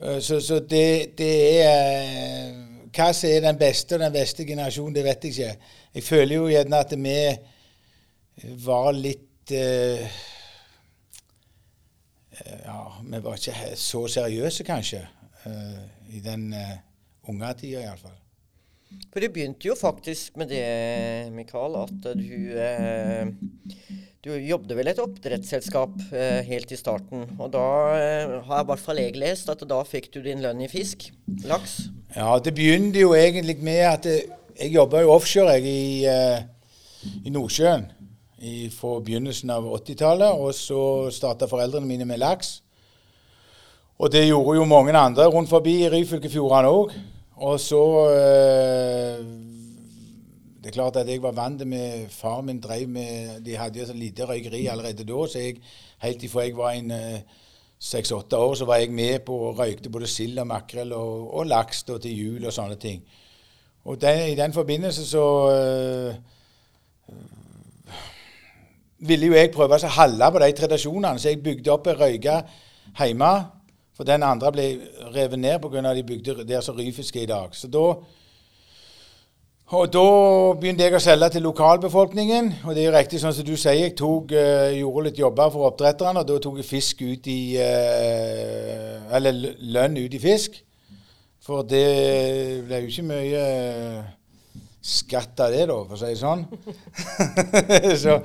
Eh, 0.01 0.21
så, 0.21 0.39
så 0.41 0.59
det, 0.59 1.17
det, 1.17 1.33
er 1.61 2.63
Hva 2.93 3.11
som 3.13 3.29
er 3.29 3.43
den 3.45 3.59
beste 3.59 3.97
og 3.97 4.01
den 4.01 4.13
beste 4.13 4.45
generasjonen, 4.45 4.95
det 4.95 5.03
vet 5.05 5.25
jeg 5.25 5.33
ikke. 5.33 5.69
Jeg 5.97 6.03
føler 6.03 6.35
jo 6.35 6.47
gjerne 6.49 6.79
at 6.81 6.93
vi 6.97 7.19
var 8.65 8.89
litt 8.93 9.53
uh, 9.53 10.17
Ja, 12.45 12.81
vi 13.01 13.23
var 13.23 13.39
ikke 13.39 13.73
så 13.79 14.03
seriøse, 14.11 14.63
kanskje, 14.67 15.01
uh, 15.45 15.83
i 16.13 16.21
den 16.23 16.51
uh, 16.53 16.77
unge 17.31 17.53
tida 17.59 17.83
iallfall. 17.83 18.17
For 19.11 19.23
det 19.23 19.33
begynte 19.35 19.67
jo 19.67 19.75
faktisk 19.75 20.37
med 20.39 20.51
det, 20.51 20.63
Mikael, 21.35 21.75
at 21.81 22.05
du 22.15 22.35
eh, 22.55 23.27
Du 24.23 24.31
jobbet 24.33 24.73
vel 24.75 24.89
i 24.89 24.91
et 24.93 25.01
oppdrettsselskap 25.01 25.99
eh, 26.15 26.39
helt 26.47 26.71
i 26.71 26.79
starten. 26.79 27.25
Og 27.37 27.51
da 27.53 27.65
eh, 27.95 28.33
har 28.47 28.63
i 28.63 28.67
hvert 28.69 28.83
fall 28.83 29.01
jeg 29.01 29.15
lest 29.19 29.51
at 29.51 29.63
da 29.67 29.81
fikk 29.87 30.09
du 30.15 30.21
din 30.23 30.43
lønn 30.43 30.63
i 30.63 30.69
fisk. 30.71 31.09
Laks. 31.47 31.77
Ja, 32.15 32.31
det 32.43 32.55
begynte 32.55 33.03
jo 33.03 33.13
egentlig 33.15 33.57
med 33.63 33.83
at 33.87 34.07
jeg, 34.07 34.71
jobba 34.73 35.03
jo 35.03 35.13
offshore 35.13 35.57
jeg, 35.59 35.67
i, 35.69 36.07
uh, 36.09 37.13
i 37.27 37.31
Nordsjøen 37.31 37.85
i, 38.39 38.69
fra 38.69 38.99
begynnelsen 38.99 39.49
av 39.53 39.67
80-tallet. 39.79 40.39
Og 40.39 40.53
så 40.55 40.81
starta 41.13 41.49
foreldrene 41.49 41.89
mine 41.89 42.05
med 42.05 42.21
laks. 42.21 42.57
Og 43.97 44.11
det 44.13 44.27
gjorde 44.27 44.59
jo 44.59 44.65
mange 44.69 44.93
andre 44.97 45.25
rundt 45.25 45.49
forbi 45.49 45.79
i 45.83 45.89
Ryfylkefjordene 45.89 46.69
òg. 46.69 46.93
Og 47.37 47.59
så 47.59 47.83
øh, 48.09 49.25
Det 50.63 50.67
er 50.67 50.73
klart 50.73 50.95
at 50.97 51.09
jeg 51.09 51.21
var 51.21 51.31
vant 51.31 51.67
med 51.67 52.09
Far 52.09 52.41
min 52.41 52.59
drev 52.59 52.89
med 52.89 53.41
De 53.45 53.57
hadde 53.57 53.79
jo 53.79 53.85
så 53.85 53.93
lite 53.93 54.25
røykeri 54.25 54.67
allerede 54.67 55.05
da, 55.05 55.27
så 55.27 55.39
jeg, 55.39 55.61
helt 56.01 56.23
ifra 56.23 56.41
jeg 56.41 56.57
var 56.57 56.71
en 56.71 56.91
øh, 56.91 57.19
seks-åtte 57.79 58.37
år, 58.37 58.53
så 58.53 58.65
var 58.65 58.75
jeg 58.75 58.91
med 58.91 59.19
på 59.19 59.37
å 59.37 59.53
røykte 59.53 59.89
både 59.89 60.07
sild 60.07 60.39
og 60.39 60.47
makrell 60.47 60.93
og, 60.93 61.33
og 61.37 61.45
laks 61.45 61.83
da, 61.83 61.97
til 61.97 62.17
jul 62.17 62.45
og 62.45 62.53
sånne 62.53 62.75
ting. 62.75 63.03
Og 63.85 64.01
den, 64.01 64.31
i 64.31 64.35
den 64.35 64.53
forbindelse 64.53 65.05
så 65.05 65.25
øh, 65.51 66.15
ville 68.99 69.29
jo 69.29 69.37
jeg 69.37 69.51
prøve 69.53 69.77
å 69.77 69.93
holde 69.99 70.31
på 70.33 70.41
de 70.41 70.51
tradisjonene, 70.57 71.19
så 71.19 71.29
jeg 71.31 71.43
bygde 71.43 71.73
opp 71.73 71.87
ei 71.91 71.97
røyke 71.97 72.41
hjemme 72.97 73.31
for 73.97 74.05
den 74.05 74.21
andre 74.23 74.51
ble 74.53 74.67
revet 75.15 75.39
ned 75.41 75.59
pga. 75.61 75.93
de 75.93 76.03
bygde 76.03 76.45
der 76.45 76.61
som 76.61 76.75
Ryfisk 76.77 77.15
er 77.15 77.21
i 77.21 77.25
dag. 77.25 77.49
Så 77.51 77.67
da, 77.67 77.95
og 79.67 79.93
da 79.93 80.03
begynte 80.61 80.83
jeg 80.85 80.93
å 80.93 81.01
selge 81.01 81.29
til 81.33 81.41
lokalbefolkningen. 81.41 82.53
Og 82.65 82.75
det 82.75 82.83
er 82.83 82.91
jo 82.91 82.97
riktig 82.97 83.21
sånn 83.23 83.33
som 83.33 83.47
du 83.47 83.55
sier, 83.57 83.73
jeg 83.73 83.95
tok, 83.97 84.31
uh, 84.37 84.69
gjorde 84.77 85.07
litt 85.07 85.17
jobber 85.19 85.49
for 85.49 85.71
oppdretterne. 85.71 86.21
Og 86.21 86.29
da 86.29 86.37
tok 86.43 86.61
jeg 86.61 86.69
fisk 86.69 87.01
ut 87.01 87.27
i 87.33 87.57
uh, 87.57 89.17
Eller 89.17 89.57
lønn 89.73 89.97
ut 89.97 90.13
i 90.13 90.21
fisk. 90.21 90.61
For 91.41 91.65
det 91.65 91.87
ble 92.67 92.83
jo 92.83 92.91
ikke 92.93 93.07
mye 93.07 93.43
uh, 93.49 94.61
skatt 94.77 95.41
av 95.41 95.55
det, 95.55 95.65
da, 95.71 95.81
for 95.89 95.97
å 95.97 96.01
si 96.03 96.13
det 96.13 96.21
sånn. 96.21 96.45
så 98.03 98.21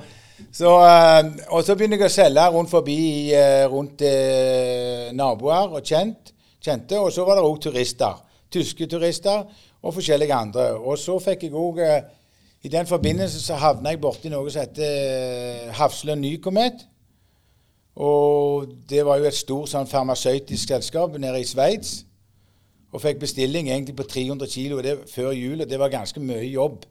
så, 0.51 0.71
uh, 0.79 1.29
og 1.55 1.63
så 1.63 1.75
begynner 1.77 2.01
jeg 2.01 2.09
å 2.09 2.13
selge 2.13 2.45
rundt 2.53 2.71
forbi 2.71 2.97
uh, 3.33 3.65
rundt 3.71 4.03
uh, 4.05 5.11
naboer 5.15 5.77
og 5.77 5.85
kjent, 5.85 6.33
kjente. 6.63 6.99
Og 6.99 7.11
så 7.13 7.25
var 7.27 7.39
det 7.39 7.45
òg 7.47 7.59
turister. 7.63 8.19
Tyske 8.53 8.87
turister 8.89 9.45
og 9.81 9.95
forskjellige 9.95 10.35
andre. 10.35 10.71
Og 10.77 10.97
så 11.01 11.17
fikk 11.23 11.47
jeg 11.47 11.55
òg 11.57 11.81
I 12.63 12.69
den 12.71 12.87
forbindelse 12.87 13.41
så 13.43 13.57
havna 13.59 13.91
jeg 13.91 13.99
borti 13.99 14.29
noe 14.31 14.51
som 14.51 14.63
heter 14.63 15.73
Hafslund 15.75 16.23
Nykomet. 16.23 16.85
Og 17.99 18.69
det 18.89 19.03
var 19.05 19.19
jo 19.19 19.27
et 19.27 19.35
stort 19.35 19.69
sånn 19.69 19.89
farmasøytisk 19.89 20.71
selskap 20.71 21.17
nede 21.19 21.41
i 21.41 21.49
Sveits. 21.49 22.05
Og 22.93 23.01
fikk 23.01 23.19
bestilling 23.25 23.67
egentlig 23.69 23.97
på 23.97 24.05
300 24.07 24.47
kilo 24.49 24.79
før 25.09 25.31
jul, 25.33 25.61
og 25.61 25.69
det 25.69 25.79
var 25.81 25.91
ganske 25.93 26.21
mye 26.21 26.45
jobb. 26.45 26.85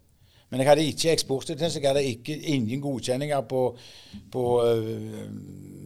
Men 0.53 0.61
jeg 0.61 0.69
hadde 0.69 0.83
ikke 0.85 1.13
eksportlisens, 1.15 1.79
jeg 1.81 1.89
hadde 1.89 2.05
ikke, 2.05 2.35
ingen 2.53 2.81
godkjenninger 2.81 3.41
på, 3.49 3.61
på 4.33 4.43
uh, 4.61 5.23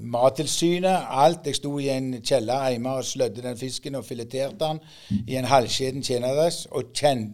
Mattilsynet. 0.03 1.05
Alt. 1.09 1.47
Jeg 1.47 1.55
sto 1.55 1.77
i 1.79 1.87
en 1.95 2.17
kjeller 2.19 2.73
hjemme 2.73 2.97
og 2.99 3.05
slødde 3.07 3.45
den 3.45 3.59
fisken 3.61 3.95
og 3.95 4.05
fileterte 4.05 4.59
den 4.59 4.81
i 5.29 5.37
en 5.39 5.47
halvskjeden 5.47 6.03
tjenerdress 6.03 6.67
og, 6.67 6.91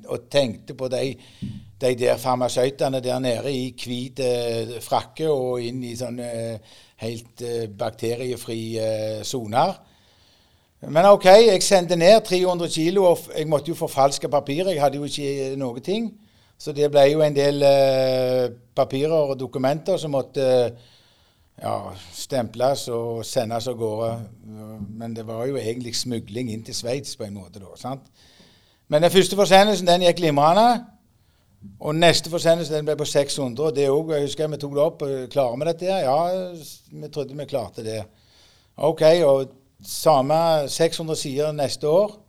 og, 0.08 0.26
tenkte 0.30 0.76
på 0.76 0.90
de, 0.92 1.14
de 1.80 1.94
der 2.02 2.20
farmasøytene 2.20 3.00
der 3.00 3.18
nede 3.24 3.52
i 3.52 3.70
hvit 3.80 4.20
uh, 4.20 4.74
frakke 4.84 5.30
og 5.32 5.62
inn 5.64 5.80
i 5.88 5.94
sånne 5.96 6.26
uh, 6.28 6.74
helt 7.00 7.44
bakteriefrie 7.78 9.22
soner. 9.24 9.72
Men 10.82 11.08
OK, 11.08 11.24
jeg 11.24 11.62
sendte 11.64 11.96
ned 11.96 12.20
300 12.28 12.68
kilo, 12.68 13.04
og 13.14 13.32
jeg 13.38 13.48
måtte 13.48 13.72
jo 13.72 13.78
forfalske 13.78 14.28
papir. 14.28 14.68
Jeg 14.68 14.82
hadde 14.82 15.00
jo 15.00 15.08
ikke 15.08 15.56
noe 15.56 15.80
ting. 15.80 16.12
Så 16.62 16.70
det 16.76 16.92
ble 16.94 17.08
jo 17.10 17.22
en 17.24 17.34
del 17.34 17.62
eh, 17.66 18.52
papirer 18.76 19.32
og 19.32 19.38
dokumenter 19.40 19.98
som 19.98 20.12
måtte 20.14 20.44
ja, 21.58 21.74
stemples 22.14 22.84
og 22.94 23.24
sendes 23.26 23.66
av 23.66 23.78
gårde. 23.80 24.12
Men 24.94 25.16
det 25.16 25.26
var 25.26 25.48
jo 25.50 25.58
egentlig 25.58 25.96
smugling 25.98 26.52
inn 26.52 26.62
til 26.62 26.76
Sveits 26.78 27.16
på 27.18 27.26
en 27.26 27.34
måte. 27.40 27.58
da, 27.58 27.74
sant? 27.80 28.06
Men 28.86 29.02
den 29.02 29.10
første 29.10 29.38
forsendelsen 29.38 29.90
den 29.90 30.06
gikk 30.06 30.20
glimrende. 30.22 30.84
Og 31.82 31.94
neste 31.94 32.30
forsendelse 32.30 32.74
den 32.74 32.86
ble 32.86 32.96
på 32.98 33.06
600. 33.10 33.66
og 33.66 33.76
det 33.76 33.90
også, 33.90 34.14
Jeg 34.14 34.22
husker 34.28 34.48
vi 34.48 34.62
tok 34.62 34.74
det 34.74 34.82
opp. 34.82 35.02
Klarer 35.30 35.58
vi 35.58 35.70
dette? 35.70 35.86
Ja, 35.86 36.18
vi 36.92 37.08
trodde 37.08 37.36
vi 37.38 37.44
klarte 37.44 37.84
det. 37.84 38.04
OK. 38.76 39.02
og 39.24 39.50
samme 39.86 40.68
600 40.68 41.16
sider 41.16 41.52
neste 41.52 41.88
år. 41.88 42.21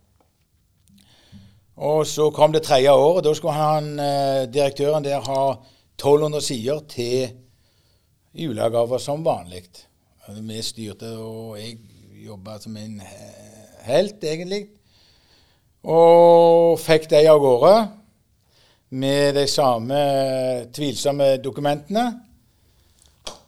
Og 1.76 2.06
så 2.06 2.30
kom 2.30 2.52
det 2.52 2.62
tredje 2.62 2.92
året. 2.92 3.24
Da 3.24 3.34
skulle 3.34 3.54
han, 3.54 3.98
eh, 3.98 4.46
direktøren 4.52 5.04
der 5.04 5.20
ha 5.20 5.54
1200 5.98 6.40
sider 6.40 6.80
til 6.88 7.30
julegaver 8.34 8.98
som 8.98 9.24
vanlig. 9.24 9.64
Vi 10.28 10.62
styrte, 10.62 11.18
og 11.18 11.58
jeg 11.58 11.78
jobba 12.26 12.58
som 12.58 12.76
en 12.76 13.02
helt, 13.84 14.24
egentlig. 14.24 14.66
Og 15.84 16.78
fikk 16.80 17.10
de 17.10 17.28
av 17.28 17.38
gårde 17.38 17.88
med 18.90 19.34
de 19.34 19.46
samme 19.46 19.98
tvilsomme 20.72 21.36
dokumentene. 21.44 22.20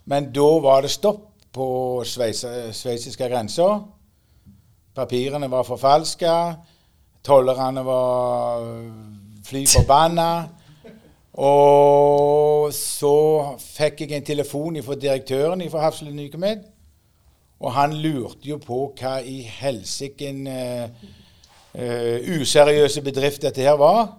Men 0.04 0.32
da 0.32 0.58
var 0.62 0.82
det 0.82 0.90
stopp 0.90 1.32
på 1.52 2.04
sveitsiske 2.04 3.28
grenser. 3.28 3.80
Papirene 4.94 5.50
var 5.50 5.64
forfalska. 5.64 6.34
Tollerne 7.26 7.82
var 7.86 8.62
fly 9.46 9.64
forbanna. 9.66 10.30
Og 11.36 12.72
så 12.72 13.16
fikk 13.60 14.04
jeg 14.04 14.14
en 14.16 14.24
telefon 14.24 14.78
fra 14.82 14.96
direktøren 14.96 15.64
fra 15.70 15.84
Hafslund 15.84 16.16
Nycomed. 16.16 16.62
Og 17.60 17.72
han 17.72 17.96
lurte 17.98 18.48
jo 18.48 18.60
på 18.60 18.78
hva 18.96 19.18
i 19.24 19.40
helsike 19.48 20.30
uh, 20.32 20.86
uh, 21.76 22.30
useriøse 22.40 23.02
bedrift 23.04 23.44
dette 23.44 23.64
her 23.64 23.76
var. 23.80 24.10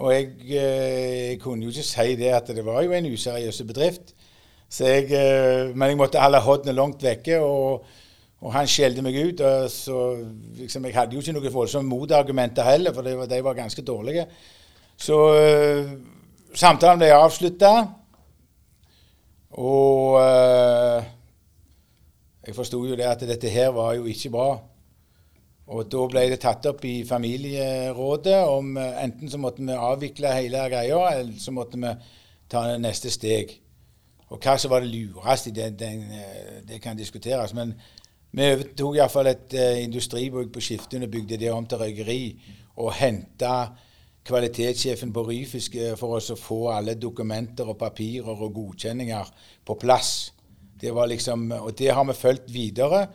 Og 0.00 0.12
jeg, 0.14 0.28
uh, 0.44 0.54
jeg, 0.54 1.40
kunne 1.40 1.68
jo 1.68 1.72
ikke 1.72 1.88
si 1.88 2.16
det 2.20 2.32
at 2.36 2.52
det 2.56 2.64
var 2.64 2.82
jo 2.84 2.96
en 2.96 3.12
useriøs 3.12 3.62
bedrift. 3.68 4.14
Jeg, 4.80 5.08
men 5.74 5.88
jeg 5.88 5.98
måtte 5.98 6.20
holde 6.22 6.40
hodene 6.44 6.76
langt 6.76 7.02
vekke. 7.02 7.40
og 7.40 7.84
og 8.40 8.54
han 8.54 8.68
skjelte 8.68 9.04
meg 9.04 9.18
ut. 9.20 9.40
og 9.40 9.70
så 9.70 9.98
liksom, 10.56 10.84
Jeg 10.84 10.96
hadde 10.96 11.14
jo 11.14 11.20
ikke 11.20 11.36
noen 11.36 11.52
voldsomme 11.52 11.88
motargumenter 11.88 12.64
heller, 12.64 12.94
for 12.94 13.02
var, 13.02 13.28
de 13.28 13.44
var 13.44 13.54
ganske 13.54 13.82
dårlige. 13.82 14.26
Så 14.96 15.16
uh, 15.16 15.92
samtalen 16.54 17.00
ble 17.00 17.12
avslutta, 17.12 17.72
og 19.60 20.16
uh, 20.20 21.04
jeg 22.46 22.56
forsto 22.56 22.80
jo 22.86 22.96
det 22.96 23.08
at 23.08 23.24
dette 23.28 23.52
her 23.52 23.72
var 23.76 23.94
jo 23.98 24.08
ikke 24.08 24.32
bra. 24.32 24.50
Og 25.70 25.86
da 25.86 26.06
ble 26.10 26.24
det 26.32 26.40
tatt 26.42 26.66
opp 26.66 26.84
i 26.88 27.04
familierådet 27.06 28.40
om 28.48 28.72
uh, 28.76 29.02
enten 29.04 29.30
så 29.30 29.40
måtte 29.40 29.64
vi 29.64 29.76
avvikle 29.76 30.32
hele 30.36 30.64
greia, 30.72 31.04
eller 31.18 31.36
så 31.40 31.52
måtte 31.52 31.80
vi 31.80 31.92
ta 32.50 32.64
neste 32.80 33.12
steg. 33.12 33.52
Og 34.30 34.38
hva 34.38 34.56
som 34.58 34.70
var 34.70 34.84
det 34.84 34.92
lureste, 34.94 35.52
det, 35.52 35.72
det, 35.78 35.90
det 36.68 36.80
kan 36.80 36.96
diskuteres. 36.96 37.52
men 37.54 37.74
vi 38.30 38.46
overtok 38.46 38.96
iallfall 38.96 39.30
et 39.32 39.54
uh, 39.58 39.76
industribruk 39.82 40.52
på 40.54 40.62
Skiften 40.62 41.06
og 41.06 41.10
bygde 41.10 41.38
det 41.40 41.50
om 41.50 41.66
til 41.66 41.80
røykeri. 41.82 42.24
Og 42.80 42.92
henta 42.94 43.54
kvalitetssjefen 44.26 45.12
på 45.12 45.24
Ryfisk 45.26 45.76
eh, 45.80 45.94
for 45.98 46.18
oss 46.18 46.30
å 46.32 46.38
få 46.38 46.60
alle 46.74 46.94
dokumenter 47.00 47.68
og 47.68 47.78
papirer 47.80 48.30
og 48.30 48.52
godkjenninger 48.54 49.32
på 49.66 49.76
plass. 49.80 50.12
Det 50.80 50.92
var 50.96 51.10
liksom, 51.10 51.50
og 51.58 51.72
det 51.76 51.90
har 51.92 52.06
vi 52.08 52.16
fulgt 52.16 52.52
videre. 52.52 53.06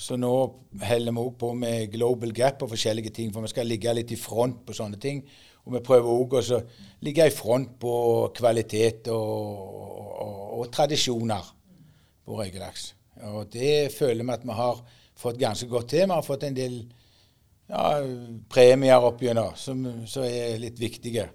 Så 0.00 0.16
nå 0.16 0.32
holder 0.80 1.12
vi 1.12 1.22
òg 1.22 1.34
på 1.40 1.52
med 1.56 1.92
Global 1.92 2.32
Gap 2.36 2.64
og 2.64 2.72
forskjellige 2.72 3.12
ting, 3.16 3.32
for 3.32 3.44
vi 3.44 3.52
skal 3.52 3.68
ligge 3.68 3.94
litt 3.96 4.12
i 4.12 4.20
front 4.20 4.62
på 4.66 4.76
sånne 4.76 5.00
ting. 5.00 5.22
Og 5.66 5.76
vi 5.76 5.84
prøver 5.84 6.08
òg 6.08 6.38
å 6.40 6.60
ligge 7.04 7.28
i 7.28 7.34
front 7.36 7.76
på 7.80 7.94
kvalitet 8.36 9.10
og, 9.12 9.34
og, 9.36 10.06
og, 10.24 10.40
og 10.60 10.72
tradisjoner 10.72 11.52
på 12.24 12.40
røykelaks. 12.40 12.94
Og 13.28 13.50
det 13.52 13.90
føler 13.94 14.24
vi 14.24 14.34
at 14.34 14.46
vi 14.46 14.56
har 14.56 14.80
fått 15.20 15.40
ganske 15.40 15.68
godt 15.68 15.92
til. 15.92 16.06
Vi 16.06 16.16
har 16.16 16.26
fått 16.26 16.46
en 16.48 16.56
del 16.56 16.80
ja, 17.70 18.00
premier 18.50 19.06
opp 19.06 19.22
gjennom 19.22 19.54
som, 19.58 19.84
som 20.08 20.26
er 20.26 20.58
litt 20.62 20.80
viktige. 20.80 21.28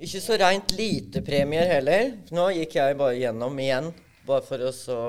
Ikke 0.00 0.22
så 0.24 0.38
rent 0.40 0.72
lite 0.78 1.20
premier 1.24 1.68
heller. 1.68 2.14
Nå 2.32 2.48
gikk 2.56 2.78
jeg 2.78 2.96
bare 2.96 3.18
gjennom 3.20 3.58
igjen, 3.60 3.90
bare 4.26 4.44
for 4.46 4.64
å 4.64 4.72
så, 4.72 5.00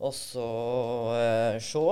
også 0.00 0.46
eh, 1.18 1.58
se 1.60 1.84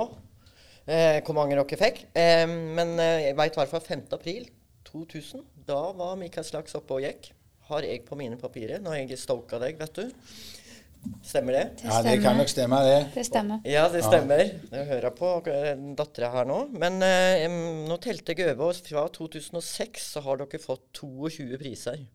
eh, 0.89 1.19
hvor 1.21 1.37
mange 1.37 1.53
dere 1.53 1.79
fikk. 1.79 2.07
Eh, 2.17 2.45
men 2.49 2.97
jeg 2.97 3.37
veit 3.37 3.53
i 3.53 3.61
hvert 3.61 3.73
fall 3.75 3.85
5. 3.85 4.07
april 4.17 4.49
2000. 4.89 5.45
Da 5.69 5.81
var 5.97 6.17
Mikael 6.17 6.47
Slags 6.47 6.73
oppe 6.77 6.97
og 6.97 7.05
gikk. 7.05 7.29
Har 7.69 7.85
jeg 7.85 8.03
på 8.05 8.17
mine 8.17 8.37
papirer 8.37 8.81
når 8.81 9.03
jeg 9.03 9.21
stoka 9.21 9.61
deg, 9.61 9.77
vet 9.77 10.01
du. 10.01 10.09
Stemmer 11.25 11.55
det? 11.57 11.63
det 11.81 11.89
ja, 11.89 12.01
det 12.05 12.15
kan 12.23 12.37
nok 12.37 12.49
stemme, 12.51 12.79
det. 12.85 12.99
Det 13.15 13.23
stemmer. 13.27 13.61
Ja, 13.67 13.85
det 13.91 14.03
stemmer. 14.05 14.43
Jeg 14.71 14.89
hører 14.89 15.13
på 15.15 15.31
dattera 15.97 16.31
her 16.35 16.49
nå. 16.49 16.59
Men 16.75 16.99
eh, 17.05 17.45
nå 17.49 17.97
telte 18.03 18.35
jeg 18.35 18.53
over, 18.53 18.77
fra 18.85 19.07
2006 19.15 20.11
så 20.15 20.23
har 20.25 20.41
dere 20.41 20.61
fått 20.61 20.85
22 21.01 21.59
priser. 21.61 22.05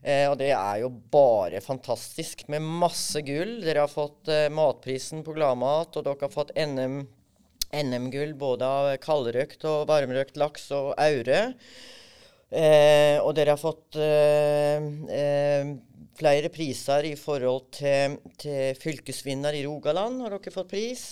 Eh, 0.00 0.26
og 0.30 0.38
det 0.40 0.50
er 0.56 0.80
jo 0.82 0.90
bare 1.12 1.60
fantastisk, 1.64 2.46
med 2.52 2.64
masse 2.64 3.20
gull. 3.26 3.58
Dere 3.64 3.84
har 3.84 3.92
fått 3.92 4.30
eh, 4.32 4.48
Matprisen 4.52 5.24
på 5.26 5.36
Gladmat, 5.36 5.96
og 5.96 6.06
dere 6.06 6.24
har 6.24 6.32
fått 6.32 6.54
NM, 6.56 7.02
NM-gull 7.70 8.34
både 8.40 8.66
av 8.66 8.92
kaldrøkt 9.04 9.64
og 9.68 9.88
varmrøkt 9.90 10.40
laks 10.40 10.70
og 10.76 10.94
aure. 11.00 11.42
Eh, 12.50 13.20
og 13.22 13.36
dere 13.36 13.54
har 13.54 13.60
fått 13.60 13.94
eh, 14.00 14.82
eh, 15.14 15.68
flere 16.20 16.50
priser 16.52 17.06
i 17.08 17.16
forhold 17.16 17.70
til, 17.78 18.18
til 18.40 18.76
fylkesvinner 18.76 19.56
i 19.56 19.64
Rogaland, 19.64 20.20
har 20.20 20.36
dere 20.36 20.52
fått 20.52 20.72
pris. 20.74 21.06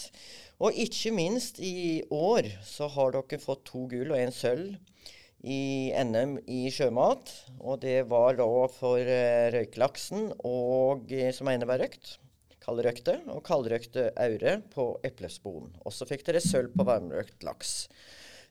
Og 0.58 0.74
ikke 0.74 1.14
minst 1.14 1.60
i 1.62 2.02
år 2.12 2.50
så 2.66 2.88
har 2.92 3.14
dere 3.14 3.40
fått 3.40 3.64
to 3.70 3.86
gull 3.90 4.12
og 4.12 4.20
en 4.20 4.34
sølv 4.34 4.76
i 5.46 5.94
NM 5.94 6.38
i 6.50 6.66
sjømat. 6.74 7.30
Og 7.60 7.80
det 7.84 8.02
var 8.10 8.36
da 8.40 8.48
for 8.74 8.98
uh, 8.98 9.48
røykelaksen 9.54 10.32
og 10.42 11.12
uh, 11.14 11.28
som 11.34 11.48
var 11.48 11.84
røkt. 11.84 12.18
Kaldrøkte 12.68 13.20
og 13.32 13.40
kaldrøkte 13.46 14.10
aure 14.20 14.58
på 14.74 14.90
eplesboen. 15.06 15.70
Og 15.86 15.94
så 15.94 16.08
fikk 16.10 16.26
dere 16.26 16.42
sølv 16.44 16.74
på 16.74 16.84
varmrøkt 16.84 17.46
laks. 17.46 17.86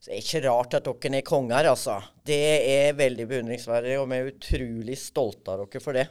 Så 0.08 0.14
det 0.14 0.22
er 0.22 0.24
ikke 0.24 0.48
rart 0.48 0.76
at 0.78 0.86
dere 0.88 1.18
er 1.18 1.24
konger, 1.28 1.68
altså. 1.68 1.98
Det 2.24 2.36
er 2.64 2.94
veldig 2.96 3.26
beundringsverdig, 3.28 3.98
og 4.00 4.06
vi 4.08 4.16
er 4.16 4.30
utrolig 4.30 4.96
stolte 4.96 5.52
av 5.52 5.66
dere 5.66 5.82
for 5.84 5.98
det. 6.00 6.06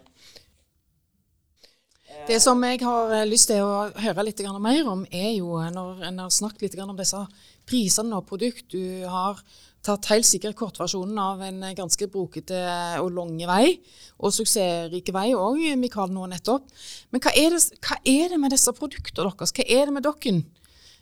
Det 2.28 2.36
som 2.44 2.60
jeg 2.68 2.82
har 2.84 3.14
eh, 3.16 3.24
lyst 3.24 3.48
til 3.48 3.64
å 3.64 3.86
høre 3.96 4.26
litt 4.26 4.42
mer 4.60 4.90
om, 4.92 5.06
er 5.08 5.30
jo 5.38 5.56
eh, 5.62 5.70
når 5.72 6.02
en 6.10 6.20
har 6.26 6.34
snakket 6.34 6.66
litt 6.66 6.76
om 6.84 6.92
disse 6.98 7.22
prisene 7.64 8.18
og 8.20 8.28
produkt. 8.28 8.66
Du 8.68 9.08
har 9.08 9.40
tatt 9.80 10.10
helt 10.12 10.28
sikkert 10.28 10.58
kortversjonen 10.60 11.16
av 11.16 11.40
en 11.48 11.64
eh, 11.64 11.72
ganske 11.80 12.10
brokete 12.12 12.60
og 13.00 13.08
lang 13.16 13.32
vei, 13.48 13.78
og 14.20 14.36
suksessrike 14.36 15.16
vei 15.16 15.30
òg, 15.32 15.70
Mikael, 15.80 16.12
nå 16.12 16.28
nettopp. 16.34 16.68
Men 17.16 17.24
hva 17.24 17.32
er, 17.32 17.56
det, 17.56 17.80
hva 17.80 17.96
er, 18.04 18.28
det, 18.34 18.44
med 18.44 18.52
disse 18.52 18.76
produktene 18.76 19.32
deres? 19.32 19.56
Hva 19.56 19.64
er 19.64 19.88
det 19.88 19.96
med 19.96 20.04
dere 20.04 20.36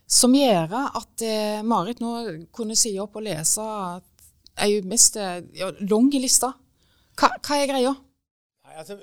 som 0.06 0.34
gjør 0.36 0.74
at 0.84 1.24
eh, 1.24 1.62
Marit 1.64 2.02
nå 2.02 2.14
kunne 2.54 2.76
si 2.76 2.94
opp 3.00 3.16
og 3.18 3.26
lese 3.26 3.64
ei 4.64 4.78
mest 4.86 5.16
ja, 5.16 5.72
lang 5.88 6.12
liste? 6.12 6.52
Hva, 7.18 7.32
hva 7.40 7.58
er 7.58 7.70
greia? 7.70 7.94
Nei, 7.94 8.76
altså 8.78 8.98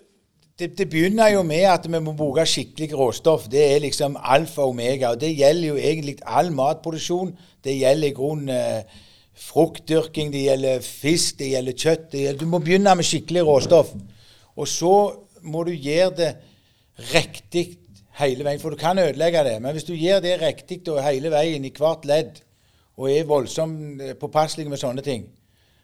det, 0.62 0.78
det, 0.78 0.90
begynner 0.92 1.32
jo 1.34 1.42
med 1.48 1.66
at 1.66 1.88
vi 1.90 2.00
må 2.04 2.14
bruke 2.18 2.46
skikkelig 2.46 2.94
råstoff. 2.94 3.48
Det 3.50 3.62
er 3.66 3.82
liksom 3.82 4.18
alfa 4.20 4.62
og 4.66 4.76
omega. 4.76 5.14
Og 5.14 5.22
det 5.22 5.32
gjelder 5.34 5.72
jo 5.72 5.80
egentlig 5.80 6.18
all 6.22 6.52
matproduksjon. 6.54 7.34
Det 7.64 7.80
gjelder 7.80 8.12
i 8.12 8.16
grunnen 8.16 8.52
eh, 8.54 9.00
fruktdyrking, 9.42 10.30
det 10.34 10.46
gjelder 10.46 10.86
fisk, 10.86 11.40
det 11.40 11.54
gjelder 11.56 11.78
kjøtt. 11.86 12.08
Det 12.12 12.24
gjelder, 12.26 12.40
du 12.44 12.52
må 12.52 12.62
begynne 12.62 12.96
med 12.96 13.08
skikkelig 13.08 13.46
råstoff. 13.48 13.94
Og 14.56 14.70
så 14.70 14.96
må 15.42 15.64
du 15.66 15.74
gjøre 15.74 16.14
det 16.20 16.32
riktig 17.16 17.66
hele 18.22 18.46
veien. 18.46 18.62
For 18.62 18.74
du 18.74 18.80
kan 18.80 19.00
ødelegge 19.00 19.44
det. 19.48 19.58
Men 19.62 19.76
hvis 19.76 19.88
du 19.88 19.94
gjør 19.94 20.22
det 20.24 20.40
riktig 20.42 20.82
og 20.92 21.04
hele 21.04 21.32
veien 21.34 21.66
i 21.66 21.74
hvert 21.78 22.06
ledd, 22.06 22.42
og 22.98 23.12
er 23.12 23.28
voldsomt 23.28 24.02
eh, 24.02 24.16
påpasselig 24.20 24.70
med 24.70 24.80
sånne 24.80 25.04
ting, 25.06 25.28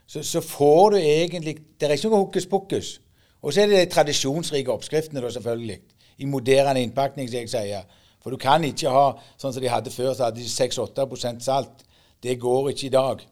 så, 0.08 0.22
så, 0.24 0.40
får 0.40 0.90
du 0.90 0.96
egentlig 0.96 1.56
Det 1.80 1.88
er 1.88 1.96
ikke 1.96 2.08
noe 2.08 2.24
hokus 2.24 2.46
pokus. 2.46 3.00
Og 3.42 3.52
så 3.52 3.62
er 3.62 3.66
det 3.70 3.80
de 3.82 3.92
tradisjonsrike 3.92 4.72
oppskriftene, 4.72 5.20
da, 5.20 5.30
selvfølgelig. 5.30 5.78
I 6.18 6.26
moderne 6.26 6.82
innpakning, 6.82 7.28
som 7.28 7.38
jeg 7.38 7.50
sier. 7.52 7.84
For 8.22 8.34
du 8.34 8.40
kan 8.40 8.64
ikke 8.64 8.90
ha 8.90 9.10
sånn 9.38 9.52
som 9.52 9.62
de 9.62 9.70
hadde 9.70 9.92
før, 9.94 10.14
så 10.14 10.28
hadde 10.28 10.40
de 10.40 10.48
6-8% 10.48 11.44
salt. 11.44 11.84
Det 12.22 12.38
går 12.40 12.72
ikke 12.72 12.88
i 12.88 12.94
dag. 12.94 13.22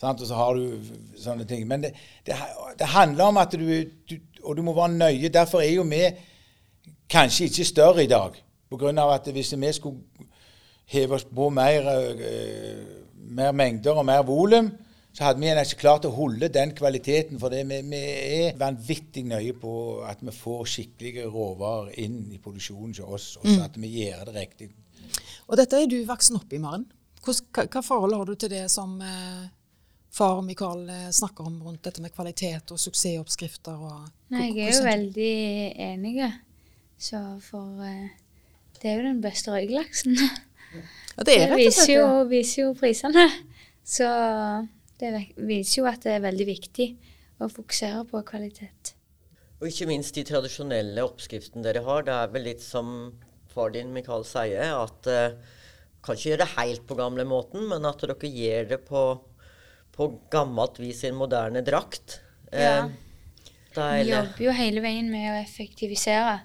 Sant? 0.00 0.20
Og 0.20 0.28
så 0.28 0.38
har 0.38 0.54
du 0.54 0.92
sånne 1.18 1.46
ting. 1.48 1.66
Men 1.66 1.82
det, 1.82 1.94
det, 2.26 2.36
det 2.78 2.92
handler 2.92 3.32
om 3.32 3.40
at 3.42 3.56
du, 3.56 3.66
du, 4.08 4.16
Og 4.42 4.56
du 4.56 4.62
må 4.62 4.74
være 4.76 4.94
nøye. 4.94 5.28
Derfor 5.28 5.60
er 5.60 5.72
jo 5.74 5.82
vi 5.82 6.04
kanskje 7.10 7.48
ikke 7.48 7.64
større 7.64 8.04
i 8.04 8.10
dag. 8.10 8.36
Av 8.72 9.12
at 9.14 9.28
hvis 9.30 9.54
vi 9.54 9.72
skulle 9.72 10.30
heve 10.90 11.14
oss 11.18 11.24
på 11.24 11.50
mer, 11.54 11.86
uh, 11.86 12.82
mer 13.36 13.52
mengder 13.52 13.98
og 13.98 14.06
mer 14.06 14.24
volum, 14.26 14.72
så 15.16 15.24
hadde 15.24 15.40
vi 15.40 15.48
ikke 15.48 15.80
klart 15.80 16.04
å 16.04 16.12
holde 16.12 16.50
den 16.52 16.74
kvaliteten. 16.76 17.38
For 17.40 17.52
det. 17.52 17.62
Vi, 17.70 17.78
vi 17.88 18.00
er 18.42 18.58
vanvittig 18.60 19.24
nøye 19.24 19.54
på 19.56 20.02
at 20.04 20.20
vi 20.20 20.34
får 20.34 20.66
skikkelige 20.74 21.24
råvarer 21.32 21.94
inn 22.04 22.26
i 22.34 22.40
produksjonen 22.42 22.92
hos 22.92 23.06
oss, 23.06 23.28
og 23.40 23.48
mm. 23.48 23.62
at 23.64 23.78
vi 23.80 23.92
gjør 24.02 24.26
det 24.28 24.36
riktig. 24.36 24.70
Og 25.46 25.56
dette 25.56 25.78
er 25.78 25.88
du 25.88 26.02
voksen 26.04 26.36
opp 26.36 26.52
i, 26.52 26.60
Maren. 26.60 26.84
Hva, 27.24 27.34
hva 27.64 27.82
forhold 27.82 28.18
har 28.18 28.28
du 28.28 28.36
til 28.38 28.52
det 28.52 28.66
som 28.70 28.98
eh, 29.02 29.46
far 30.14 30.42
Mikael 30.44 30.84
eh, 30.92 31.08
snakker 31.14 31.48
om 31.48 31.56
rundt 31.64 31.86
dette 31.88 32.04
med 32.04 32.12
kvalitet 32.14 32.74
og 32.74 32.82
suksessoppskrifter? 32.82 33.80
Og, 33.88 34.04
Nei, 34.34 34.50
jeg 34.50 34.68
er 34.68 34.76
jo 34.76 34.84
veldig 34.86 35.32
enig. 35.88 36.28
Så 37.08 37.22
for 37.46 37.80
eh, 37.86 38.12
det 38.82 38.90
er 38.90 39.00
jo 39.00 39.06
den 39.08 39.22
beste 39.24 39.52
røykelaksen. 39.54 40.16
Ja, 41.16 41.24
det 41.24 41.36
det. 41.40 41.56
Viser 41.56 41.92
jo, 41.94 42.06
viser 42.28 42.62
jo 42.66 42.72
prisene. 42.76 43.24
Så 43.86 44.06
det 45.00 45.12
viser 45.36 45.80
jo 45.80 45.88
at 45.88 46.04
det 46.04 46.16
er 46.16 46.24
veldig 46.24 46.46
viktig 46.48 46.90
å 47.40 47.48
fokusere 47.52 48.04
på 48.10 48.22
kvalitet. 48.28 48.94
Og 49.60 49.70
ikke 49.70 49.88
minst 49.88 50.16
de 50.16 50.24
tradisjonelle 50.28 51.04
oppskriftene 51.04 51.64
dere 51.64 51.84
har. 51.86 52.04
Det 52.04 52.16
er 52.16 52.32
vel 52.34 52.46
litt 52.50 52.64
som 52.64 52.90
far 53.52 53.72
din 53.72 53.94
Mikael 53.94 54.24
sier, 54.28 54.74
at 54.76 55.08
uh, 55.08 55.56
kan 56.04 56.18
ikke 56.18 56.30
gjøre 56.32 56.42
det 56.44 56.52
helt 56.58 56.84
på 56.88 56.98
gamle 56.98 57.24
måten, 57.28 57.64
men 57.70 57.88
at 57.88 58.04
dere 58.04 58.28
gjør 58.28 58.70
det 58.74 58.80
på, 58.84 59.04
på 59.96 60.08
gammelt 60.32 60.80
vis 60.82 61.02
i 61.04 61.10
en 61.10 61.20
moderne 61.22 61.64
drakt. 61.64 62.20
Ja. 62.52 62.84
Uh, 62.84 62.92
Vi 63.76 64.10
jobber 64.10 64.44
jo 64.44 64.52
hele 64.56 64.84
veien 64.84 65.08
med 65.12 65.30
å 65.32 65.38
effektivisere. 65.40 66.38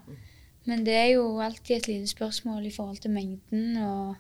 Men 0.70 0.84
det 0.86 0.94
er 0.94 1.08
jo 1.16 1.40
alltid 1.42 1.78
et 1.78 1.88
lite 1.90 2.12
spørsmål 2.12 2.68
i 2.70 2.74
forhold 2.74 3.02
til 3.02 3.14
mengden 3.14 3.80
og 3.82 4.16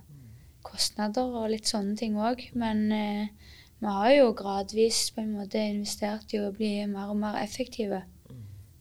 kostnader 0.65 1.35
og 1.41 1.51
litt 1.53 1.69
sånne 1.69 1.93
ting 1.99 2.17
òg. 2.17 2.47
Men 2.57 2.87
eh, 2.95 3.51
vi 3.81 3.93
har 3.97 4.15
jo 4.15 4.31
gradvis 4.37 5.09
på 5.13 5.21
en 5.23 5.35
måte 5.37 5.61
investert 5.61 6.33
i 6.33 6.41
å 6.41 6.51
bli 6.55 6.73
mer 6.89 7.13
og 7.13 7.21
mer 7.21 7.37
effektive. 7.43 8.03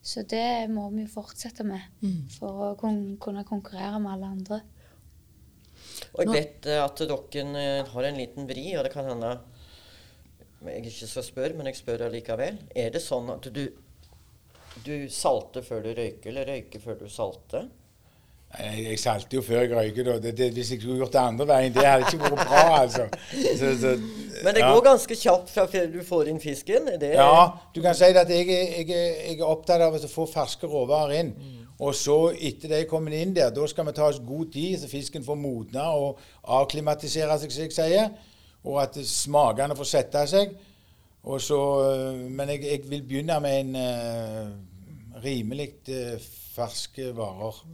Så 0.01 0.23
det 0.25 0.65
må 0.73 0.87
vi 0.89 1.03
jo 1.03 1.13
fortsette 1.13 1.63
med 1.65 1.81
mm. 2.01 2.21
for 2.33 2.71
å 2.71 2.75
kunne 2.81 3.45
konkurrere 3.45 3.99
med 4.01 4.15
alle 4.15 4.31
andre. 4.33 4.61
Og 6.15 6.23
jeg 6.23 6.31
vet 6.33 6.69
eh, 6.69 6.81
at 6.81 7.01
dere 7.05 7.45
eh, 7.61 7.91
har 7.93 8.07
en 8.07 8.17
liten 8.17 8.49
vri, 8.49 8.71
og 8.77 8.87
det 8.87 8.93
kan 8.95 9.09
hende 9.11 9.35
jeg 10.61 10.91
ikke 10.91 11.07
skal 11.09 11.25
spørre, 11.25 11.57
men 11.57 11.69
jeg 11.69 11.79
spør 11.79 12.05
allikevel. 12.07 12.59
Er 12.77 12.91
det 12.93 13.01
sånn 13.01 13.29
at 13.33 13.47
du, 13.53 13.63
du 14.85 14.95
salter 15.11 15.65
før 15.65 15.83
du 15.85 15.93
røyker, 15.93 16.31
eller 16.31 16.47
røyker 16.47 16.83
før 16.83 16.99
du 17.01 17.07
salter? 17.11 17.69
Jeg, 18.59 18.83
jeg 18.83 18.99
salter 18.99 19.37
jo 19.37 19.41
før 19.45 19.61
jeg 19.61 19.71
røyker. 19.71 20.09
Det, 20.23 20.33
det, 20.37 20.49
hvis 20.53 20.71
jeg 20.73 20.81
skulle 20.81 20.97
gjort 20.99 21.13
det 21.13 21.21
andre 21.21 21.47
veien, 21.47 21.73
det 21.73 21.85
hadde 21.87 22.09
ikke 22.09 22.23
vært 22.25 22.47
bra. 22.49 22.63
altså. 22.81 23.07
Så, 23.31 23.71
så, 23.79 23.93
Men 24.43 24.55
det 24.55 24.63
ja. 24.63 24.71
går 24.73 24.83
ganske 24.89 25.15
kjapt 25.15 25.53
fra 25.53 25.65
før 25.71 25.87
du 25.93 26.01
får 26.07 26.31
inn 26.31 26.41
fisken? 26.43 26.89
Det... 26.99 27.13
Ja, 27.15 27.47
du 27.75 27.81
kan 27.83 27.95
si 27.95 28.09
at 28.11 28.29
jeg, 28.29 28.47
jeg, 28.49 28.89
jeg, 28.89 29.37
er 29.37 29.45
opptatt 29.47 29.83
av 29.85 29.95
å 29.95 30.11
få 30.11 30.27
ferske 30.29 30.67
råvarer 30.67 31.21
inn. 31.21 31.31
Mm. 31.37 31.61
Og 31.81 31.95
så, 31.97 32.17
etter 32.37 32.75
det 32.75 32.81
kommer 32.89 33.15
inn 33.17 33.31
der, 33.33 33.53
da 33.55 33.67
skal 33.69 33.87
vi 33.87 33.95
ta 33.97 34.09
oss 34.11 34.19
god 34.21 34.51
tid, 34.53 34.75
så 34.81 34.89
fisken 34.91 35.23
får 35.25 35.39
modne 35.39 35.85
og 35.97 36.19
avklimatisere 36.43 37.39
seg, 37.41 37.55
som 37.55 37.65
jeg 37.65 37.77
sier. 37.77 38.11
Og 38.67 38.77
at 38.83 38.99
smakene 39.07 39.77
får 39.79 39.89
sette 39.95 40.27
seg. 40.29 40.51
Så, 41.21 41.59
øh, 41.83 42.31
men 42.31 42.49
jeg, 42.49 42.81
vil 42.89 43.03
begynne 43.03 43.39
med 43.39 43.59
en 43.59 43.75
uh, 43.75 45.23
rimelig 45.23 45.69
uh, 45.89 46.21
ferske 46.55 47.15
varer. 47.17 47.67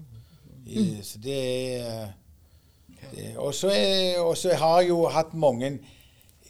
I, 0.65 0.97
så 1.03 1.19
det 1.23 1.75
er 1.81 2.07
Og 3.37 3.53
så 3.53 4.53
har 4.53 4.79
jeg 4.79 4.89
jo 4.89 5.07
hatt 5.07 5.33
mange 5.33 5.79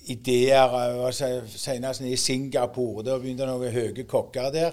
ideer. 0.05 1.11
Senest 1.47 2.01
i 2.01 2.15
Singapore. 2.15 3.05
Da 3.05 3.19
begynte 3.19 3.45
noen 3.45 3.71
høye 3.71 4.03
kokker 4.03 4.49
der 4.51 4.71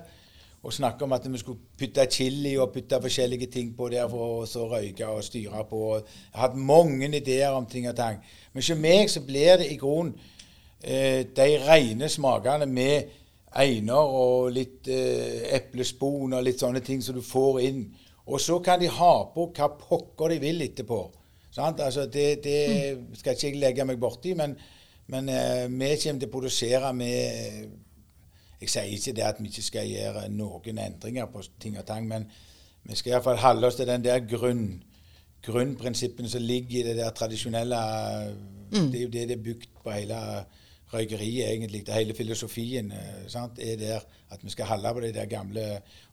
og 0.65 0.73
snakke 0.73 1.05
om 1.05 1.13
at 1.13 1.33
vi 1.33 1.39
skulle 1.39 1.59
putte 1.79 2.07
chili 2.11 2.57
og 2.57 2.73
putte 2.73 3.01
forskjellige 3.01 3.47
ting 3.47 3.77
på 3.77 3.89
der 3.93 4.09
for 4.09 4.45
å 4.45 4.69
røyke 4.71 5.07
og 5.07 5.25
styre 5.25 5.65
på. 5.69 5.81
Jeg 5.99 6.05
har 6.33 6.49
hatt 6.49 6.57
mange 6.57 7.11
ideer 7.17 7.53
om 7.53 7.67
ting 7.67 7.89
og 7.89 7.97
tang. 7.97 8.23
Men 8.53 8.63
hos 8.63 8.71
meg 8.81 9.11
så 9.13 9.21
blir 9.21 9.61
det 9.61 9.69
i 9.73 9.77
grunnen 9.77 10.15
eh, 10.17 10.34
de 10.85 11.47
rene 11.65 12.09
smakene 12.13 12.67
med 12.69 13.13
einer 13.61 14.15
og 14.19 14.51
litt 14.55 14.89
eh, 14.91 15.45
eplespon 15.55 16.35
og 16.35 16.43
litt 16.45 16.63
sånne 16.63 16.83
ting 16.85 17.03
som 17.03 17.17
du 17.17 17.23
får 17.25 17.61
inn. 17.69 17.85
Og 18.25 18.41
så 18.41 18.59
kan 18.65 18.81
de 18.81 18.89
ha 18.91 19.15
på 19.35 19.51
hva 19.55 19.69
pokker 19.79 20.35
de 20.35 20.41
vil 20.43 20.65
etterpå. 20.65 21.01
Altså, 21.61 22.09
det, 22.11 22.43
det, 22.43 22.59
skal 23.15 23.37
ikke 23.37 23.51
jeg 23.53 23.61
legge 23.63 23.87
meg 23.87 24.01
borti, 24.03 24.33
men, 24.35 24.57
men 25.13 25.29
uh, 25.31 25.69
vi 25.71 25.91
kommer 26.03 26.25
til 26.25 26.27
å 26.27 26.33
produsere 26.33 26.91
med 26.97 27.69
Jeg 28.65 28.73
sier 28.73 28.91
ikke 28.91 29.15
det 29.15 29.27
at 29.29 29.39
vi 29.39 29.53
ikke 29.53 29.63
skal 29.63 29.87
gjøre 29.87 30.25
noen 30.33 30.81
endringer 30.81 31.29
på 31.31 31.45
ting 31.61 31.77
og 31.79 31.87
tang, 31.87 32.09
men 32.09 32.27
vi 32.89 32.97
skal 32.97 33.15
iallfall 33.15 33.39
holde 33.39 33.69
oss 33.69 33.79
til 33.79 33.87
den 33.87 34.03
der 34.03 34.25
grunn, 34.27 34.81
grunnprinsippene 35.45 36.33
som 36.33 36.43
ligger 36.43 36.81
i 36.81 36.85
det 36.89 36.97
der 36.99 37.15
tradisjonelle 37.15 37.81
mm. 38.73 38.89
Det 38.91 38.99
er 38.99 39.03
jo 39.03 39.13
det 39.13 39.27
det 39.29 39.37
er 39.37 39.45
bygd 39.45 39.69
på 39.85 39.93
hele 39.95 40.21
røykeriet, 40.95 41.51
egentlig. 41.51 41.85
Det 41.87 41.95
hele 41.95 42.15
filosofien 42.15 42.93
uh, 42.93 43.29
sant, 43.31 43.59
er 43.59 43.77
der 43.81 44.09
at 44.35 44.43
vi 44.43 44.51
skal 44.51 44.71
holde 44.71 44.95
på 44.95 45.05
de 45.05 45.13
der 45.15 45.31
gamle 45.31 45.65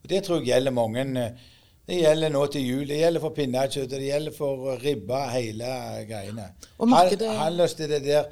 Og 0.02 0.10
det 0.10 0.22
tror 0.24 0.40
jeg 0.40 0.52
gjelder 0.52 0.74
mange. 0.76 1.04
Uh, 1.10 1.50
det 1.86 1.98
gjelder 1.98 2.30
nå 2.30 2.46
til 2.46 2.66
jul. 2.66 2.86
Det 2.88 3.00
gjelder 3.00 3.20
for 3.20 3.34
pinnekjøttet, 3.34 3.98
det 3.98 4.08
gjelder 4.08 4.34
for 4.36 4.76
ribba, 4.84 5.24
hele 5.34 5.70
greiene. 6.08 6.50
Hold 6.78 7.60
oss 7.64 7.74
til 7.74 7.90
det 7.90 8.04
der 8.04 8.28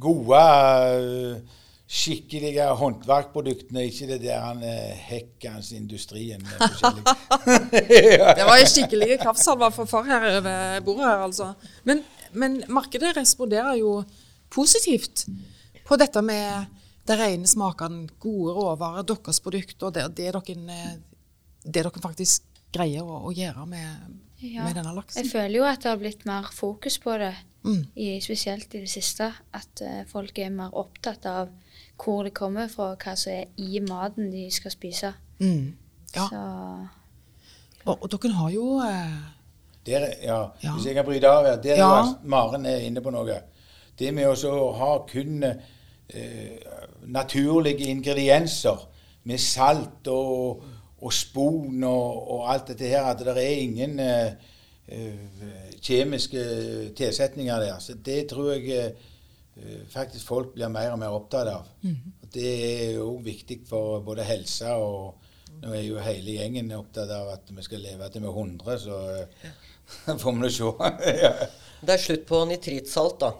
gode, 0.00 0.40
øh, 0.96 1.36
skikkelige 1.92 2.66
håndverkproduktene, 2.80 3.84
ikke 3.84 4.06
det 4.06 4.20
der 4.22 4.40
han 4.40 4.62
hekkans 4.94 5.72
industrien. 5.72 6.40
det 8.38 8.46
var 8.48 8.56
jo 8.60 8.66
skikkelige 8.66 9.18
kraftsalver 9.20 9.70
for 9.70 9.84
far 9.84 10.02
her 10.08 10.40
over 10.40 10.80
bordet 10.80 11.06
her, 11.06 11.24
altså. 11.28 11.52
Men, 11.84 12.00
men 12.32 12.62
markedet 12.68 13.16
responderer 13.16 13.74
jo 13.74 14.02
positivt 14.50 15.26
på 15.88 15.98
dette 16.00 16.22
med 16.24 16.80
de 17.08 17.16
rene 17.18 17.48
smakene, 17.50 18.06
gode 18.22 18.54
råvarer, 18.56 19.06
deres 19.06 19.40
produkt, 19.42 19.78
og 19.82 19.94
det, 19.96 20.06
det, 20.16 20.30
dere, 20.30 20.42
det 21.64 21.82
dere 21.82 22.02
faktisk 22.02 22.46
greier 22.72 23.06
å, 23.06 23.24
å 23.28 23.32
gjøre 23.34 23.66
med, 23.68 24.12
ja. 24.40 24.62
med, 24.64 24.76
denne 24.78 24.94
laksen. 24.96 25.20
Jeg 25.20 25.32
føler 25.32 25.58
jo 25.58 25.66
at 25.68 25.82
det 25.82 25.90
har 25.90 26.00
blitt 26.00 26.24
mer 26.28 26.48
fokus 26.54 26.98
på 27.02 27.16
det, 27.20 27.34
mm. 27.66 27.82
i, 27.94 28.08
spesielt 28.24 28.74
i 28.78 28.84
det 28.84 28.92
siste. 28.92 29.28
At 29.54 29.84
uh, 29.84 30.00
folk 30.10 30.38
er 30.38 30.54
mer 30.54 30.72
opptatt 30.78 31.28
av 31.30 31.52
hvor 32.02 32.24
det 32.26 32.34
kommer 32.34 32.70
fra, 32.72 32.94
hva 32.96 33.14
som 33.18 33.34
er 33.34 33.52
i 33.60 33.82
maten 33.84 34.32
de 34.32 34.48
skal 34.54 34.74
spise. 34.74 35.12
Mm. 35.42 35.74
Ja. 36.14 36.26
Så. 36.28 36.42
Og, 37.82 37.96
og, 37.96 38.08
dere 38.14 38.34
har 38.38 38.50
jo 38.54 38.66
uh, 38.78 39.22
der, 39.86 40.06
ja, 40.22 40.42
ja, 40.62 40.76
Hvis 40.76 40.86
jeg 40.86 40.94
kan 40.94 41.06
bryte 41.06 41.30
av 41.30 41.46
her. 41.46 41.56
Der 41.62 41.80
ja. 41.82 41.94
Maren 42.22 42.66
er 42.70 42.84
inne 42.86 43.02
på 43.02 43.10
noe. 43.10 43.40
Det 43.98 44.12
med 44.14 44.44
å 44.48 44.70
ha 44.78 44.92
kun 45.08 45.42
eh, 45.44 46.56
naturlige 47.02 47.90
ingredienser 47.90 48.88
med 49.24 49.40
salt 49.40 50.08
og 50.10 50.64
og 51.02 51.12
spon 51.14 51.82
og, 51.82 52.18
og, 52.30 52.42
alt 52.52 52.72
dette 52.72 52.90
her, 52.92 53.08
at 53.10 53.22
det 53.26 53.34
er 53.42 53.62
ingen 53.64 53.98
eh, 54.02 54.52
kjemiske 55.82 56.44
tilsetninger 56.98 57.64
der. 57.64 57.80
Så 57.82 57.96
det 57.98 58.26
tror 58.30 58.52
jeg 58.52 58.92
uh, 59.56 59.82
faktisk 59.90 60.26
folk 60.26 60.52
blir 60.54 60.70
mer 60.72 60.92
og 60.92 61.00
mer 61.00 61.16
opptatt 61.16 61.48
av. 61.48 61.66
Mm 61.82 61.96
-hmm. 61.96 62.28
Det 62.34 62.52
er 62.84 62.92
jo 62.92 63.20
viktig 63.24 63.60
for 63.68 64.00
både 64.00 64.24
helse 64.24 64.68
og, 64.68 65.14
Nå 65.62 65.72
er 65.74 65.82
jo 65.82 65.98
hele 65.98 66.30
gjengen 66.30 66.72
opptatt 66.72 67.10
av 67.10 67.28
at 67.28 67.40
vi 67.48 67.62
skal 67.62 67.80
leve 67.80 68.08
til 68.08 68.22
vi 68.22 68.26
er 68.26 68.38
100, 68.38 68.78
så 68.78 69.26
ja. 69.44 70.14
får 70.22 70.32
vi 70.32 70.38
nå 70.38 70.48
se. 70.48 70.64
ja. 71.24 71.32
Det 71.80 71.90
er 71.90 71.96
slutt 71.96 72.26
på 72.26 72.44
nitritsalt, 72.44 73.20
da. 73.20 73.30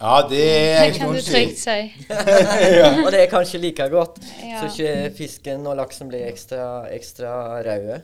Ja, 0.00 0.14
det 0.28 0.44
er 0.48 0.84
Det 0.86 0.98
kan 0.98 1.14
du 1.14 1.20
trygt 1.20 1.58
si. 1.60 1.78
ja. 2.80 2.90
Og 3.04 3.10
det 3.12 3.22
er 3.22 3.30
kanskje 3.32 3.60
like 3.62 3.88
godt, 3.92 4.20
Ja. 4.42 4.60
så 4.62 4.70
ikke 4.70 5.14
fisken 5.16 5.66
og 5.68 5.76
laksen 5.76 6.08
blir 6.08 6.24
ekstra, 6.28 6.86
ekstra 6.94 7.34
røde. 7.66 8.00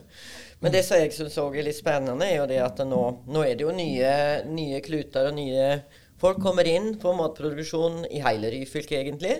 Men 0.61 0.73
det 0.73 0.83
som 0.85 0.97
jeg 0.97 1.13
syns 1.13 1.37
er 1.37 1.63
litt 1.65 1.77
spennende, 1.77 2.25
er 2.25 2.39
jo 2.39 2.47
det 2.49 2.57
at 2.63 2.79
nå, 2.85 3.01
nå 3.29 3.43
er 3.45 3.57
det 3.57 3.65
jo 3.65 3.73
nye, 3.75 4.13
nye 4.49 4.81
kluter 4.85 5.29
og 5.31 5.37
nye 5.37 5.71
Folk 6.17 6.39
kommer 6.41 6.65
inn 6.65 6.95
på 6.97 7.11
matproduksjon 7.13 8.07
i 8.09 8.23
hele 8.25 8.49
Ryfylke, 8.49 8.97
egentlig. 9.03 9.35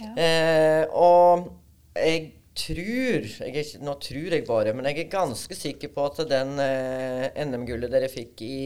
Ja. 0.00 0.12
Eh, 0.16 0.84
og 0.96 1.50
jeg 1.92 2.30
tror 2.56 3.26
jeg 3.26 3.50
er 3.50 3.58
ikke, 3.60 3.82
Nå 3.84 3.94
tror 4.00 4.36
jeg 4.38 4.46
bare, 4.46 4.72
men 4.72 4.88
jeg 4.88 5.02
er 5.04 5.10
ganske 5.12 5.58
sikker 5.58 5.92
på 5.92 6.06
at 6.08 6.22
den 6.30 6.54
eh, 6.62 7.28
NM-gullet 7.44 7.92
dere 7.92 8.08
fikk 8.08 8.40
i 8.46 8.60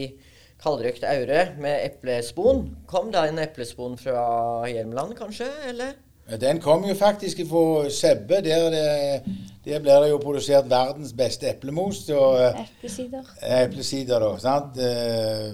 kaldrøkt 0.63 1.03
aure 1.03 1.47
med 1.59 1.85
eplespon, 1.85 2.63
kom 2.87 3.11
da 3.11 3.25
en 3.27 3.39
eplespon 3.43 3.97
fra 3.99 4.23
Hjelmeland, 4.69 5.15
kanskje? 5.19 5.49
Eller? 5.69 5.93
Den 6.39 6.61
kom 6.63 6.85
jo 6.87 6.95
faktisk 6.95 7.41
fra 7.49 7.89
Sebbe. 7.91 8.39
Der, 8.45 8.69
det, 8.71 9.23
der 9.65 9.79
blir 9.83 9.99
det 10.05 10.09
jo 10.13 10.17
produsert 10.23 10.69
verdens 10.71 11.11
beste 11.13 11.49
eplemos. 11.51 12.05
Og, 12.09 12.37
eh, 12.39 12.61
Eplesider. 12.77 13.23
eplesider, 13.43 14.19
da. 14.23 14.37
Sant? 14.39 14.77
Eh, 14.79 15.53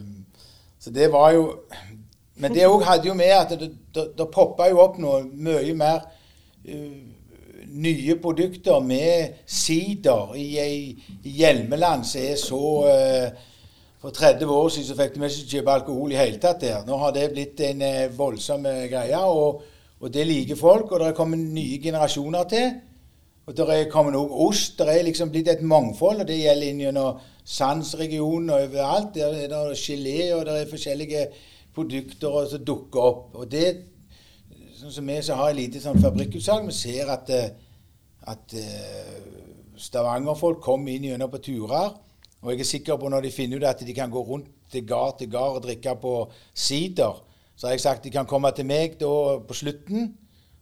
Så 0.79 0.91
det 0.95 1.11
var 1.11 1.31
jo 1.31 1.59
Men 2.35 2.53
det 2.53 2.67
òg 2.67 2.83
hadde 2.87 3.07
jo 3.07 3.13
med 3.13 3.33
at 3.35 3.49
det, 3.59 3.71
det, 3.95 4.03
det 4.17 4.27
poppa 4.31 4.69
jo 4.69 4.77
opp 4.79 4.95
noe 4.97 5.25
mye 5.27 5.73
mer 5.75 6.05
uh, 6.69 7.01
nye 7.67 8.15
produkter 8.15 8.79
med 8.79 9.33
sider 9.45 10.31
i, 10.39 10.45
i, 10.59 11.03
i 11.23 11.33
Hjelmeland 11.41 12.05
som 12.07 12.21
er 12.21 12.37
så 12.39 12.61
eh, 12.87 13.41
For 13.99 14.09
30 14.15 14.45
år 14.47 14.69
siden 14.71 14.87
så 14.87 14.95
fikk 14.95 15.15
de 15.15 15.27
ikke 15.27 15.49
kjøpe 15.53 15.71
alkohol 15.73 16.13
i 16.13 16.19
hele 16.19 16.39
tatt 16.39 16.61
der. 16.63 16.85
Nå 16.87 16.97
har 17.01 17.11
det 17.11 17.25
blitt 17.33 17.59
en 17.67 17.81
eh, 17.83 18.05
voldsom 18.15 18.63
eh, 18.69 18.85
greie, 18.87 19.19
og, 19.19 19.59
og 19.99 20.13
det 20.13 20.23
liker 20.27 20.55
folk. 20.55 20.93
Og 20.93 21.01
det 21.01 21.09
er 21.09 21.17
kommet 21.17 21.41
nye 21.51 21.81
generasjoner 21.83 22.47
til. 22.53 22.69
Og 23.49 23.57
det 23.57 23.67
er 23.75 23.91
kommet 23.91 24.15
noe 24.15 24.45
ost. 24.47 24.79
Det 24.79 24.87
er 24.87 25.03
liksom 25.03 25.33
blitt 25.33 25.51
et 25.51 25.65
mangfold, 25.67 26.23
og 26.23 26.31
det 26.31 26.39
gjelder 26.39 26.71
inn 26.71 26.81
gjennom 26.85 27.19
Sandsregionen 27.43 28.53
og 28.55 28.69
overalt. 28.69 29.11
Der 29.17 29.35
er 29.35 29.51
det 29.51 29.77
gelé, 29.83 30.19
og 30.37 30.47
det 30.47 30.57
er 30.61 30.71
forskjellige 30.71 31.27
produkter 31.75 32.41
som 32.53 32.65
dukker 32.71 33.03
opp. 33.03 33.35
Og 33.35 33.51
det, 33.51 33.69
sånn 34.79 34.95
som 34.95 35.11
vi 35.11 35.19
som 35.25 35.43
har 35.43 35.57
lite 35.57 35.83
sånn 35.83 35.99
fabrikkutsalg, 35.99 36.71
vi 36.71 36.77
ser 36.77 37.11
at, 37.11 37.35
eh, 37.35 37.49
at 38.31 38.61
Stavanger-folk 39.79 40.63
kommer 40.63 40.95
inn 40.95 41.11
gjennom 41.11 41.35
på 41.35 41.49
turer. 41.51 41.97
Og 42.41 42.51
jeg 42.51 42.59
er 42.59 42.69
sikker 42.69 42.97
på 42.97 43.09
når 43.11 43.25
de 43.27 43.31
finner 43.31 43.59
ut 43.59 43.67
at 43.67 43.81
de 43.85 43.93
kan 43.93 44.11
gå 44.11 44.21
rundt 44.23 44.47
til 44.71 44.87
gard 44.87 45.17
til 45.19 45.31
gard 45.31 45.59
og 45.59 45.63
drikke 45.63 45.95
på 46.01 46.13
sider, 46.53 47.23
så 47.55 47.67
har 47.67 47.73
jeg 47.73 47.83
sagt 47.83 48.03
de 48.03 48.11
kan 48.11 48.25
komme 48.25 48.51
til 48.55 48.65
meg 48.65 48.95
da 48.99 49.39
på 49.47 49.53
slutten, 49.53 50.13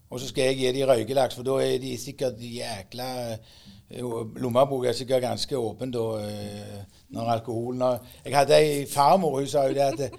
og 0.09 0.19
så 0.19 0.27
skal 0.27 0.49
jeg 0.49 0.57
gi 0.57 0.71
dem 0.79 0.89
røykelaks, 0.89 1.35
for 1.35 1.43
da 1.43 1.59
er 1.61 1.77
de 1.83 1.97
sikkert 1.99 2.39
jækla 2.39 3.11
jo, 3.99 4.27
Lommeboka 4.35 4.89
er 4.89 4.95
sikkert 4.97 5.21
ganske 5.23 5.57
åpen 5.57 5.91
da 5.91 6.05
eh, 6.19 6.79
når 7.09 7.29
alkoholen 7.37 7.83
Jeg 8.25 8.35
hadde 8.35 8.57
ei 8.59 8.85
farmor, 8.85 9.39
hun 9.39 9.47
sa 9.47 9.67
jo 9.67 9.75
det 9.75 9.85
at 9.85 10.17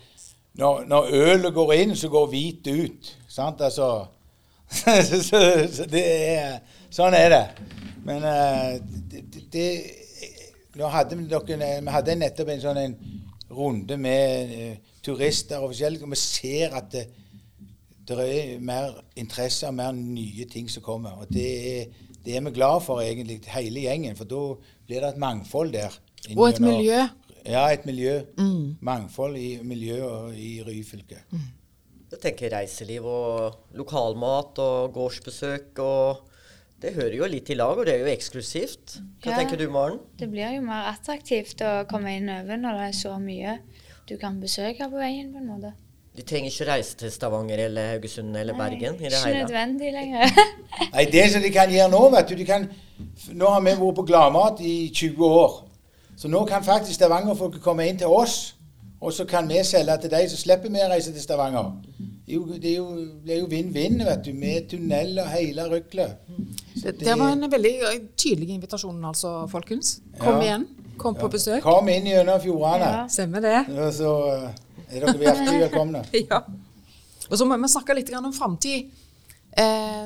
når, 0.55 0.85
når 0.89 1.11
ølet 1.13 1.55
går 1.55 1.73
inn, 1.73 1.97
så 1.97 2.09
går 2.09 2.27
hvit 2.27 2.67
ut. 2.67 3.17
Sant? 3.29 3.61
Altså 3.61 4.07
så, 4.71 5.23
så, 5.23 5.41
så 5.73 5.87
det 5.89 6.05
er 6.07 6.59
Sånn 6.91 7.13
er 7.13 7.29
det. 7.29 7.45
Men 8.09 8.25
eh, 8.25 8.79
det, 9.13 9.43
det, 9.53 9.67
hadde 10.87 11.17
vi, 11.19 11.25
dere, 11.27 11.81
vi 11.83 11.91
hadde 11.91 12.15
nettopp 12.21 12.49
en 12.55 12.61
sånn 12.63 12.79
en 12.85 12.97
runde 13.51 13.97
med 13.99 14.53
uh, 14.55 14.93
turister 15.03 15.59
og 15.59 15.73
forskjellige, 15.73 16.05
og 16.05 16.13
vi 16.13 16.21
ser 16.21 16.75
at 16.79 16.91
det, 16.93 17.07
det 18.07 18.19
er 18.21 18.59
mer 18.61 19.01
interesse 19.19 19.67
og 19.67 19.75
mer 19.75 19.93
nye 19.97 20.47
ting 20.49 20.69
som 20.71 20.85
kommer. 20.85 21.19
Og 21.19 21.33
det 21.33 21.49
er, 21.73 21.87
det 22.25 22.37
er 22.37 22.45
vi 22.47 22.53
glad 22.57 22.83
for, 22.85 23.01
egentlig, 23.03 23.41
hele 23.55 23.81
gjengen, 23.89 24.17
for 24.17 24.29
da 24.29 24.43
blir 24.87 25.01
det 25.03 25.15
et 25.15 25.23
mangfold 25.23 25.73
der. 25.73 25.99
Og 26.37 26.49
et 26.49 26.59
Inngjennom- 26.59 26.77
miljø. 26.77 27.07
Ja, 27.49 27.67
et 27.73 27.87
miljø. 27.89 28.19
Mangfold 28.85 29.37
i 29.41 29.59
miljøet 29.65 30.35
i 30.37 30.59
Ryfylke. 30.67 31.23
Jeg 32.11 32.21
tenker 32.21 32.53
reiseliv 32.53 33.05
og 33.09 33.55
lokalmat 33.77 34.59
og 34.65 34.93
gårdsbesøk 34.93 35.79
og 35.85 36.28
Det 36.81 36.93
hører 36.95 37.17
jo 37.19 37.27
litt 37.27 37.49
i 37.51 37.57
lag, 37.59 37.75
og 37.79 37.87
det 37.89 37.95
er 37.97 38.05
jo 38.05 38.13
eksklusivt. 38.13 38.99
Hva 39.25 39.33
Ja. 39.33 39.39
tenker 39.41 39.57
du, 39.59 39.69
Maren? 39.71 39.99
Det 40.19 40.29
blir 40.31 40.55
jo 40.55 40.61
mer 40.63 40.93
attraktivt 40.95 41.61
å 41.61 41.87
komme 41.91 42.17
inn 42.17 42.29
over 42.29 42.57
når 42.57 42.73
det 42.79 42.87
er 42.89 42.93
så 42.99 43.19
mye 43.19 43.59
du 44.09 44.17
kan 44.17 44.39
besøke 44.41 44.87
på 44.89 44.97
veien, 44.97 45.33
på 45.33 45.39
en 45.39 45.47
måte. 45.49 45.73
De 46.17 46.23
trenger 46.23 46.51
ikke 46.51 46.67
reise 46.71 46.97
til 46.97 47.11
Stavanger 47.11 47.59
eller 47.67 47.93
Haugesund 47.93 48.37
eller 48.37 48.55
Bergen 48.55 48.95
i 48.95 48.99
det 49.09 49.13
Ikke 49.13 49.27
hele. 49.27 49.45
nødvendig 49.45 49.93
lenger. 49.93 50.31
Nei, 50.95 51.05
det 51.05 51.31
som 51.33 51.43
de 51.43 51.51
kan 51.51 51.69
gjøre 51.71 51.91
nå, 51.91 52.11
vet 52.15 52.29
du 52.29 52.35
de 52.35 52.45
kan, 52.45 52.69
Nå 53.33 53.47
har 53.47 53.61
vi 53.61 53.71
vært 53.79 53.95
på 53.95 54.07
Gladmat 54.07 54.61
i 54.61 54.91
20 54.95 55.23
år. 55.25 55.53
Så 56.17 56.27
nå 56.29 56.45
kan 56.49 56.63
faktisk 56.65 56.95
Stavanger-folk 56.99 57.61
komme 57.63 57.87
inn 57.89 57.99
til 57.99 58.07
oss, 58.11 58.55
og 59.01 59.13
så 59.13 59.25
kan 59.29 59.47
vi 59.49 59.61
selge 59.63 59.99
til 60.01 60.11
dem, 60.11 60.27
så 60.29 60.37
slipper 60.37 60.69
vi 60.69 60.79
å 60.83 60.89
reise 60.91 61.13
til 61.13 61.23
Stavanger. 61.23 61.73
Det 62.29 62.35
jo, 62.37 62.43
det 62.61 62.69
er 62.69 62.77
jo, 62.77 62.89
jo 63.41 63.47
vinn-vinn, 63.49 63.95
vet 64.05 64.25
du, 64.27 64.35
med 64.37 64.67
tunnel 64.69 65.17
og 65.23 65.29
hele 65.33 65.65
røklet. 65.71 66.27
Det, 66.83 66.93
det 67.01 67.15
var 67.17 67.31
en 67.33 67.47
veldig 67.51 67.71
tydelig 68.21 68.51
invitasjon, 68.59 68.99
altså, 69.09 69.31
folkens. 69.49 69.95
Kom 70.21 70.35
Ja. 70.37 70.43
igjen. 70.45 70.67
Kom 71.01 71.15
på 71.17 71.31
besøk. 71.33 71.63
Kom 71.65 71.89
inn 71.89 72.05
gjennom 72.11 72.41
fjordene. 72.43 72.91
Ja. 72.93 73.07
Stemmer 73.09 73.41
det. 73.41 73.55
Og 73.71 73.93
så 73.97 74.11
eh, 74.35 74.51
er 74.91 75.07
dere 75.07 75.25
hjertelig 75.25 75.61
velkomne. 75.69 76.03
Ja. 76.29 76.43
Og 77.31 77.37
så 77.39 77.47
må 77.49 77.57
vi 77.63 77.69
snakke 77.73 77.95
litt 77.97 78.13
om 78.19 78.33
framtid. 78.37 78.91
Eh, 79.57 80.05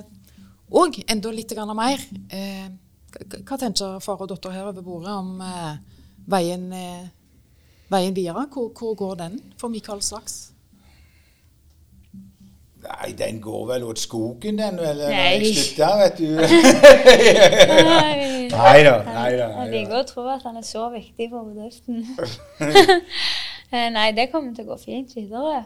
og 0.70 1.00
enda 1.08 1.30
litt 1.34 1.56
mer. 1.74 1.98
Eh, 2.30 2.68
hva- 3.42 3.58
tenker 3.58 3.98
far 4.00 4.20
og 4.22 4.28
datter 4.30 4.50
her 4.54 4.68
over 4.70 4.82
bordet 4.82 5.10
om 5.10 5.40
eh, 5.40 5.74
veien, 6.28 6.70
eh, 6.72 7.08
veien 7.90 8.14
videre? 8.14 8.46
Hvor, 8.52 8.70
hvor 8.78 8.94
går 8.94 9.16
den 9.26 9.40
for 9.58 9.68
Mikael 9.68 10.00
Slaks? 10.02 10.51
Nei, 12.82 13.12
den 13.18 13.38
går 13.40 13.66
vel 13.66 13.84
åt 13.86 14.00
skogen, 14.02 14.58
den, 14.58 14.78
Eller 14.78 15.06
når 15.06 15.14
Nei. 15.14 15.34
jeg 15.38 15.54
slutter, 15.54 15.98
vet 16.00 16.16
du. 16.18 16.30
Nei. 17.92 18.80
Da. 18.84 18.96
Nei 19.06 19.30
da. 19.38 19.46
Jeg 19.60 19.70
liker 19.70 20.00
å 20.00 20.06
tro 20.08 20.24
at 20.32 20.42
han 20.48 20.58
er 20.58 20.66
så 20.66 20.88
viktig 20.92 21.30
for 21.30 21.52
bedriften. 21.52 22.02
Eh, 23.72 23.86
Nei, 23.88 24.10
det 24.12 24.26
kommer 24.28 24.52
til 24.52 24.66
å 24.66 24.74
gå 24.74 24.76
fint 24.82 25.14
videre. 25.16 25.62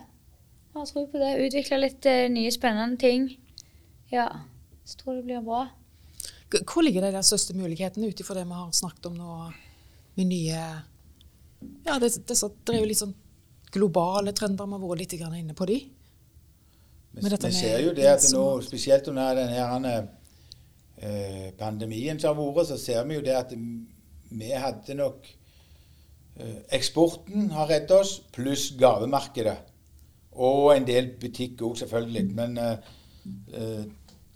Jeg 0.70 0.76
har 0.78 0.84
tro 0.86 1.02
på 1.10 1.18
det. 1.18 1.32
Utvikle 1.42 1.80
litt 1.80 2.06
uh, 2.06 2.28
nye, 2.30 2.52
spennende 2.54 2.94
ting. 3.02 3.24
Ja. 4.12 4.28
Så 4.86 5.00
tror 5.00 5.16
jeg 5.16 5.24
det 5.24 5.26
blir 5.32 5.40
bra. 5.42 5.64
Hvor 6.60 6.86
ligger 6.86 7.02
de 7.02 7.10
der 7.16 7.26
største 7.26 7.56
mulighetene 7.58 8.06
ut 8.06 8.22
ifra 8.22 8.36
det 8.38 8.44
vi 8.46 8.60
har 8.60 8.70
snakket 8.78 9.08
om 9.10 9.18
nå, 9.18 9.32
med 10.20 10.30
nye 10.30 10.60
Ja, 11.82 11.98
det, 11.98 12.12
det, 12.14 12.38
det 12.38 12.76
er 12.76 12.78
jo 12.78 12.86
litt 12.92 13.02
sånn 13.02 13.16
globale 13.74 14.30
trender. 14.30 14.70
Vi 14.70 14.78
har 14.78 14.86
vært 14.86 15.02
litt 15.02 15.18
grann 15.18 15.34
inne 15.40 15.58
på 15.58 15.66
de. 15.66 15.80
Vi 17.16 17.30
vi 17.32 17.52
ser 17.52 17.80
jo 17.80 17.92
det 17.96 18.06
at 18.10 18.24
nå, 18.32 18.44
spesielt 18.60 19.08
under 19.08 19.34
denne 19.38 19.94
eh, 20.98 21.52
pandemien 21.58 22.20
som 22.20 22.36
har 22.36 22.52
vært, 22.52 22.68
så 22.68 22.76
ser 22.80 23.04
vi 23.08 23.16
jo 23.16 23.24
det 23.24 23.36
at 23.36 23.54
vi 24.30 24.50
hadde 24.52 24.96
nok 24.98 25.28
eh, 26.36 26.58
Eksporten 26.76 27.50
har 27.56 27.70
reddet 27.70 27.94
oss, 27.96 28.18
pluss 28.32 28.68
gavemarkedet. 28.78 29.56
Og 30.36 30.74
en 30.74 30.84
del 30.84 31.14
butikk 31.20 31.62
òg, 31.64 31.78
selvfølgelig. 31.80 32.26
Men 32.36 32.58
eh, 32.60 32.90
eh, 33.56 33.84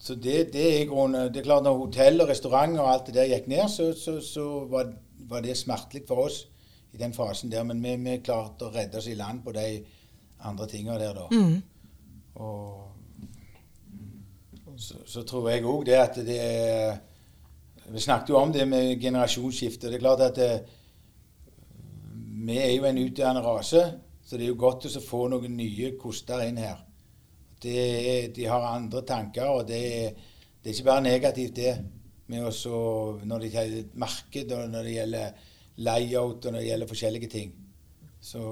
så 0.00 0.16
det, 0.16 0.52
det 0.54 0.64
er 0.80 0.86
grunnen 0.88 1.28
Det 1.28 1.42
er 1.42 1.44
klart 1.44 1.66
når 1.66 1.82
hotell 1.82 2.22
og 2.24 2.30
restauranter 2.30 2.80
og 2.80 2.92
alt 2.94 3.10
det 3.10 3.18
der 3.18 3.28
gikk 3.34 3.50
ned, 3.52 3.66
så, 3.68 3.90
så, 3.92 4.16
så 4.24 4.46
var, 4.70 4.94
var 5.28 5.44
det 5.44 5.58
smertelig 5.60 6.06
for 6.08 6.24
oss 6.24 6.46
i 6.94 6.96
den 6.96 7.12
fasen 7.12 7.52
der. 7.52 7.66
Men 7.68 7.82
vi, 7.84 7.96
vi 8.00 8.22
klarte 8.24 8.70
å 8.70 8.72
redde 8.72 9.02
oss 9.02 9.10
i 9.10 9.18
land 9.18 9.44
på 9.44 9.52
de 9.52 9.66
andre 10.48 10.66
tinga 10.70 10.96
der, 10.96 11.12
da. 11.18 11.28
Mm. 11.28 11.60
Og 12.40 12.90
så, 14.80 15.00
så 15.06 15.22
tror 15.28 15.50
jeg 15.50 15.66
òg 15.68 15.86
det 15.88 15.96
at 16.00 16.20
det 16.24 16.40
er 16.40 16.98
Vi 17.90 18.00
snakket 18.00 18.30
jo 18.30 18.36
om 18.38 18.52
det 18.54 18.68
med 18.68 19.00
generasjonsskifte. 19.02 19.88
Det 19.88 19.98
er 19.98 20.02
klart 20.04 20.20
at 20.22 20.36
det, 20.36 20.52
vi 22.46 22.58
er 22.58 22.70
jo 22.76 22.84
en 22.86 23.00
utdannende 23.02 23.42
rase, 23.42 23.82
så 24.22 24.36
det 24.36 24.44
er 24.46 24.52
jo 24.52 24.60
godt 24.60 24.86
å 24.86 25.02
få 25.02 25.24
noen 25.32 25.56
nye 25.58 25.90
koster 25.98 26.44
inn 26.46 26.60
her. 26.62 26.78
Det, 27.60 28.30
de 28.36 28.46
har 28.46 28.68
andre 28.68 29.02
tanker, 29.02 29.50
og 29.50 29.66
det, 29.68 29.82
det 30.62 30.70
er 30.70 30.76
ikke 30.76 30.86
bare 30.86 31.04
negativt, 31.08 31.56
det. 31.56 31.74
Med 32.30 32.46
også, 32.46 32.70
når 33.26 33.42
det 33.42 33.50
gjelder 33.56 33.90
marked, 33.98 34.54
og 34.54 34.70
når 34.70 34.86
det 34.86 34.94
gjelder 34.94 35.42
layout, 35.82 36.46
og 36.46 36.52
når 36.52 36.60
det 36.60 36.68
gjelder 36.68 36.92
forskjellige 36.94 37.32
ting. 37.34 37.52
Så 38.22 38.44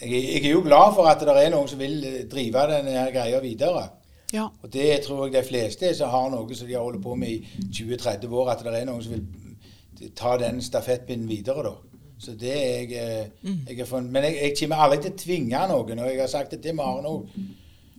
jeg, 0.00 0.10
er- 0.10 0.32
jeg 0.32 0.44
er 0.44 0.50
jo 0.54 0.62
glad 0.64 0.94
for 0.94 1.06
at 1.10 1.20
det 1.20 1.28
er 1.44 1.50
noen 1.54 1.68
som 1.68 1.78
vil 1.78 2.04
eh, 2.04 2.22
drive 2.30 2.66
denne 2.70 2.90
her 2.96 3.10
greia 3.12 3.40
videre. 3.40 3.88
Ja. 4.32 4.46
Og 4.62 4.72
det 4.72 5.00
tror 5.06 5.26
jeg 5.26 5.34
de 5.42 5.48
fleste 5.48 5.94
som 5.98 6.10
har 6.10 6.28
noe 6.30 6.54
som 6.54 6.68
de 6.68 6.74
har 6.76 6.82
holdt 6.86 7.02
på 7.02 7.14
med 7.18 7.28
i 7.28 7.46
20-30 7.74 8.28
år, 8.30 8.50
at 8.52 8.64
det 8.64 8.74
er 8.80 8.84
noen 8.86 9.02
som 9.02 9.12
vil 9.12 10.10
ta 10.16 10.36
den 10.38 10.60
stafettpinnen 10.62 11.28
videre, 11.28 11.62
da. 11.66 11.72
Så 12.20 12.34
det 12.36 12.52
er 12.52 12.76
jeg, 12.78 12.92
eh, 12.92 13.52
jeg 13.68 13.78
er 13.80 13.84
for, 13.88 14.00
Men 14.00 14.22
jeg, 14.24 14.36
jeg 14.42 14.54
kommer 14.60 14.76
aldri 14.84 14.98
til 15.02 15.12
å 15.12 15.16
tvinge 15.24 15.60
noen. 15.68 15.98
Og 15.98 16.10
jeg 16.12 16.20
har 16.20 16.28
sagt 16.28 16.50
det 16.52 16.60
til 16.62 16.74
Maren 16.76 17.06
òg. 17.08 17.26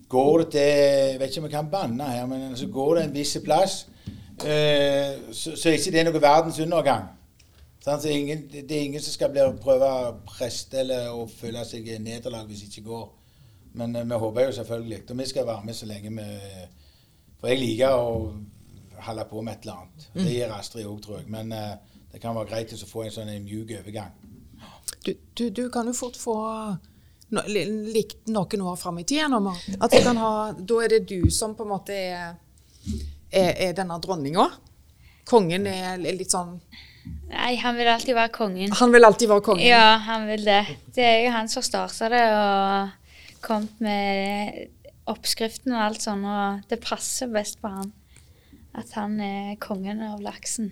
Går 0.10 0.38
det 0.44 0.48
til 0.52 0.62
Jeg 0.62 1.20
vet 1.20 1.30
ikke 1.30 1.40
om 1.42 1.46
jeg 1.50 1.52
kan 1.56 1.70
banne 1.72 2.04
her, 2.12 2.26
men 2.28 2.42
altså 2.50 2.68
går 2.68 2.96
det 2.96 3.04
en 3.06 3.14
viss 3.16 3.38
plass, 3.46 3.88
eh, 4.46 5.16
så, 5.32 5.56
så 5.56 5.70
er 5.70 5.78
ikke 5.78 5.92
det 5.96 6.06
noe 6.08 6.22
verdens 6.22 6.60
Sant? 7.82 8.04
Så 8.04 8.10
ingen, 8.14 8.46
det 8.52 8.68
det 8.70 8.78
er 8.78 8.86
ingen 8.86 9.02
som 9.02 9.14
skal 9.14 9.32
bli 9.34 9.46
prøve 9.62 9.88
å 9.90 10.14
preste 10.28 10.84
eller 10.84 11.10
å 11.14 11.26
føle 11.30 11.64
seg 11.66 11.90
nederlag 12.00 12.46
hvis 12.50 12.66
det 12.66 12.70
ikke 12.70 12.90
går. 12.90 13.08
Men 13.74 13.96
eh, 13.96 14.06
vi 14.06 14.20
håper 14.24 14.48
jo 14.48 14.58
selvfølgelig. 14.60 15.04
Og 15.10 15.18
vi 15.18 15.30
skal 15.32 15.48
være 15.48 15.66
med 15.66 15.78
så 15.78 15.90
lenge 15.90 16.12
vi 16.18 16.28
For 17.42 17.50
jeg 17.50 17.58
liker 17.60 17.96
å 17.98 18.34
holde 19.02 19.26
på 19.26 19.42
med 19.42 19.56
et 19.56 19.64
eller 19.66 19.80
annet. 19.80 20.10
Det 20.14 20.34
gjør 20.36 20.52
Astrid 20.60 20.86
òg, 20.86 21.00
tror 21.02 21.18
jeg. 21.20 21.30
Men 21.34 21.52
eh, 21.58 21.74
det 22.12 22.22
kan 22.22 22.36
være 22.38 22.52
greit 22.52 22.74
å 22.76 22.90
få 22.90 23.08
en 23.08 23.16
sånn 23.16 23.32
mjuk 23.46 23.74
overgang. 23.80 24.14
Du, 25.02 25.16
du, 25.34 25.50
du 25.50 25.64
kan 25.74 25.88
jo 25.90 25.96
fort 25.98 26.20
få 26.22 26.36
no, 27.34 27.44
likt 27.48 28.30
noen 28.30 28.66
år 28.70 28.78
fram 28.78 29.00
i 29.02 29.08
tida. 29.10 29.26
nå, 29.32 29.56
At 29.80 29.96
du 29.96 30.04
kan 30.06 30.20
ha, 30.22 30.34
da 30.54 30.82
er 30.84 30.94
det 30.94 31.08
du 31.10 31.32
som 31.34 31.56
på 31.58 31.66
en 31.66 31.74
måte 31.74 31.98
er, 31.98 32.36
er, 33.32 33.52
er 33.70 33.74
denne 33.74 33.98
dronninga. 34.04 34.46
Kongen 35.26 35.66
er 35.72 35.98
litt 36.04 36.34
sånn 36.34 36.60
Nei, 37.32 37.56
han 37.62 37.78
vil 37.80 37.90
alltid 37.90 38.18
være 38.18 38.34
kongen. 38.36 38.74
Han 38.78 38.94
vil 38.94 39.08
alltid 39.08 39.32
være 39.32 39.46
kongen. 39.46 39.66
Ja, 39.66 39.98
han 40.06 40.28
vil 40.30 40.44
det. 40.46 40.62
Det 40.94 41.06
er 41.06 41.24
jo 41.26 41.32
han 41.34 41.50
som 41.50 41.66
starta 41.66 42.10
det 42.12 42.22
og 42.36 43.42
kommet 43.42 43.80
med 43.82 44.60
oppskriften 45.10 45.74
og 45.74 45.82
alt 45.88 46.06
sånn, 46.06 46.22
og 46.28 46.68
det 46.70 46.82
passer 46.84 47.32
best 47.32 47.62
på 47.62 47.72
han. 47.72 47.90
At 48.78 48.94
han 48.96 49.18
er 49.24 49.58
kongen 49.60 50.04
av 50.06 50.22
laksen. 50.24 50.70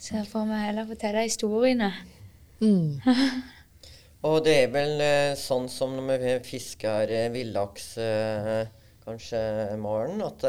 Så 0.00 0.22
får 0.28 0.46
vi 0.48 0.60
heller 0.66 0.86
fortelle 0.88 1.26
historiene. 1.26 1.90
Mm. 2.60 3.00
Og 4.24 4.38
det 4.46 4.54
er 4.56 4.70
vel 4.72 5.02
eh, 5.04 5.34
sånn 5.36 5.66
som 5.68 5.98
når 5.98 6.22
vi 6.22 6.34
fisker 6.46 7.10
eh, 7.12 7.26
villaks, 7.32 7.90
eh, 8.00 8.62
kanskje, 9.04 9.40
Maren, 9.80 10.22
at, 10.24 10.46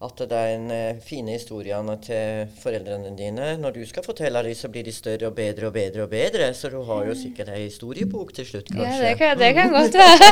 at 0.00 0.16
det 0.30 0.32
er 0.32 0.54
en 0.56 0.70
eh, 0.72 1.00
fine 1.04 1.34
historiene 1.34 1.92
til 2.00 2.46
foreldrene 2.62 3.10
dine. 3.18 3.50
Når 3.60 3.74
du 3.76 3.82
skal 3.84 4.04
fortelle 4.06 4.40
dem, 4.46 4.54
så 4.56 4.70
blir 4.72 4.86
de 4.86 4.94
større 4.96 5.28
og 5.28 5.34
bedre 5.36 5.68
og 5.68 5.74
bedre 5.74 6.06
og 6.06 6.08
bedre. 6.14 6.46
Så 6.56 6.70
du 6.72 6.78
har 6.88 7.04
jo 7.04 7.16
sikkert 7.18 7.50
ei 7.52 7.66
historiebok 7.66 8.32
til 8.38 8.46
slutt, 8.48 8.70
Ja, 8.72 8.86
kanskje. 8.86 9.02
det 9.04 9.18
kan, 9.20 9.38
det 9.42 9.50
kan 9.58 9.74
godt 9.74 9.98
være. 10.00 10.30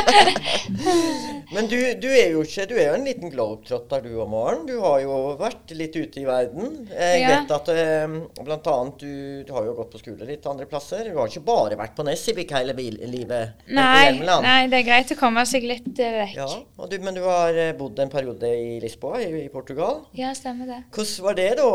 Men 1.54 1.68
du, 1.68 1.76
du 2.00 2.08
er 2.12 2.32
jo 2.34 2.42
ikke 2.44 2.64
Du 2.68 2.74
er 2.76 2.90
jo 2.90 2.96
en 2.98 3.04
liten 3.08 3.30
globetrotter 3.32 4.02
du 4.04 4.10
og 4.20 4.28
Maren. 4.32 4.64
Du 4.68 4.74
har 4.82 5.02
jo 5.04 5.18
vært 5.40 5.72
litt 5.76 5.96
ute 5.96 6.22
i 6.22 6.26
verden. 6.28 6.88
Jeg 6.92 7.20
Ja. 7.22 7.34
vet 7.42 7.52
at 7.58 7.68
eh, 7.72 8.16
blant 8.44 8.66
annet 8.72 8.98
du, 9.04 9.12
du 9.48 9.52
har 9.56 9.68
jo 9.68 9.76
gått 9.78 9.92
på 9.94 10.00
skole 10.02 10.28
litt 10.28 10.46
andre 10.48 10.66
plasser. 10.70 11.04
Du 11.12 11.16
har 11.20 11.28
ikke 11.28 11.44
bare 11.48 11.76
vært 11.80 11.96
på 11.98 12.04
Nessivik 12.08 12.52
hele 12.56 12.72
livet. 12.78 13.60
Nei, 13.68 14.16
nei, 14.24 14.58
det 14.70 14.80
er 14.82 14.86
greit 14.88 15.12
å 15.12 15.18
komme 15.20 15.44
seg 15.48 15.64
litt 15.68 15.92
eh, 16.00 16.18
vekk. 16.22 16.36
Ja, 16.40 16.48
og 16.78 16.88
du, 16.92 16.98
Men 17.04 17.16
du 17.16 17.22
har 17.28 17.56
bodd 17.78 18.00
en 18.00 18.12
periode 18.12 18.48
i 18.56 18.78
Lisboa 18.82 19.20
i, 19.24 19.28
i 19.44 19.48
Portugal. 19.58 20.02
Ja, 20.16 20.30
stemmer 20.38 20.70
det. 20.70 20.80
Hvordan 20.94 21.24
var 21.26 21.38
det 21.38 21.50
da? 21.58 21.68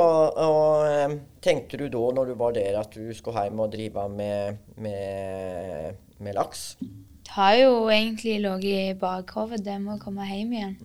Og, 0.47 0.87
eh, 0.87 1.15
tenkte 1.43 1.79
du 1.81 1.87
da 1.91 2.03
når 2.15 2.31
du 2.31 2.35
var 2.39 2.55
der 2.55 2.79
at 2.79 2.95
du 2.95 3.11
skulle 3.15 3.43
hjem 3.43 3.59
og 3.59 3.71
drive 3.73 4.07
med, 4.09 4.61
med, 4.77 5.99
med 6.19 6.37
laks? 6.39 6.77
Det 7.23 7.35
har 7.35 7.55
jo 7.59 7.89
egentlig 7.89 8.39
ligget 8.41 8.95
i 8.95 8.99
bakhodet, 8.99 9.65
det 9.65 9.79
med 9.81 9.97
å 9.97 10.03
komme 10.03 10.27
hjem 10.29 10.53
igjen. 10.53 10.75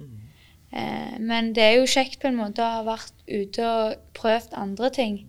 Eh, 0.73 1.17
men 1.21 1.53
det 1.57 1.65
er 1.65 1.75
jo 1.79 1.89
kjekt 1.89 2.21
på 2.21 2.29
en 2.29 2.41
måte 2.41 2.65
å 2.65 2.79
ha 2.79 2.85
vært 2.87 3.15
ute 3.29 3.65
og 3.65 4.15
prøvd 4.19 4.57
andre 4.59 4.91
ting. 4.95 5.21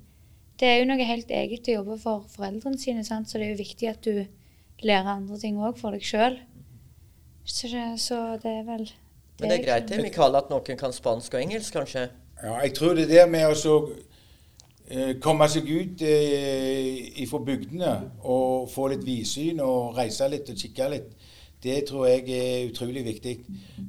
Det 0.60 0.68
er 0.68 0.82
jo 0.82 0.90
noe 0.90 1.08
helt 1.08 1.30
eget 1.32 1.70
å 1.70 1.78
jobbe 1.80 2.00
for 2.02 2.26
foreldrene 2.34 2.80
sine, 2.80 3.06
sant? 3.08 3.30
så 3.30 3.40
det 3.40 3.48
er 3.48 3.54
jo 3.54 3.62
viktig 3.62 3.92
at 3.92 4.04
du 4.04 4.26
lærer 4.84 5.14
andre 5.14 5.38
ting 5.40 5.60
òg 5.60 5.78
for 5.80 5.96
deg 5.96 6.04
sjøl. 6.04 6.40
Så, 7.48 7.70
så 7.98 8.18
det 8.44 8.52
er 8.60 8.66
vel 8.68 8.90
Men 9.40 9.52
det 9.52 9.60
er 9.60 9.66
greit 9.66 9.90
det, 9.90 10.02
Mikael, 10.04 10.36
at 10.36 10.50
noen 10.52 10.80
kan 10.80 10.94
spansk 10.96 11.36
og 11.36 11.42
engelsk, 11.42 11.74
kanskje? 11.78 12.10
Ja, 12.44 12.60
jeg 12.64 12.74
tror 12.76 12.96
det 12.96 13.10
der 13.10 13.28
med 13.28 13.46
å 13.48 13.56
så 13.58 13.76
eh, 14.88 15.16
komme 15.24 15.48
seg 15.52 15.68
ut 15.68 16.04
eh, 16.08 17.20
fra 17.30 17.42
bygdene 17.46 17.94
og 18.24 18.70
få 18.72 18.90
litt 18.94 19.06
vidsyn 19.08 19.60
og 19.64 19.98
reise 19.98 20.28
litt 20.32 20.52
og 20.52 20.60
kikke 20.60 20.90
litt, 20.96 21.14
det 21.64 21.82
tror 21.90 22.06
jeg 22.08 22.24
er 22.32 22.70
utrolig 22.70 23.04
viktig. 23.04 23.36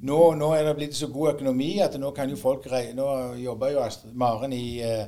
Nå, 0.03 0.19
nå 0.35 0.53
er 0.57 0.65
det 0.67 0.77
blitt 0.79 0.97
så 0.99 1.07
god 1.11 1.37
økonomi 1.37 1.77
at 1.83 1.95
nå 2.03 2.11
kan 2.15 2.31
jo 2.31 2.39
folk 2.39 2.67
reise, 2.71 2.97
Nå 2.99 3.07
jobber 3.39 3.75
jo 3.75 3.83
Astrid 3.85 4.17
Maren 4.19 4.55
i, 4.55 4.81
eh, 4.83 5.05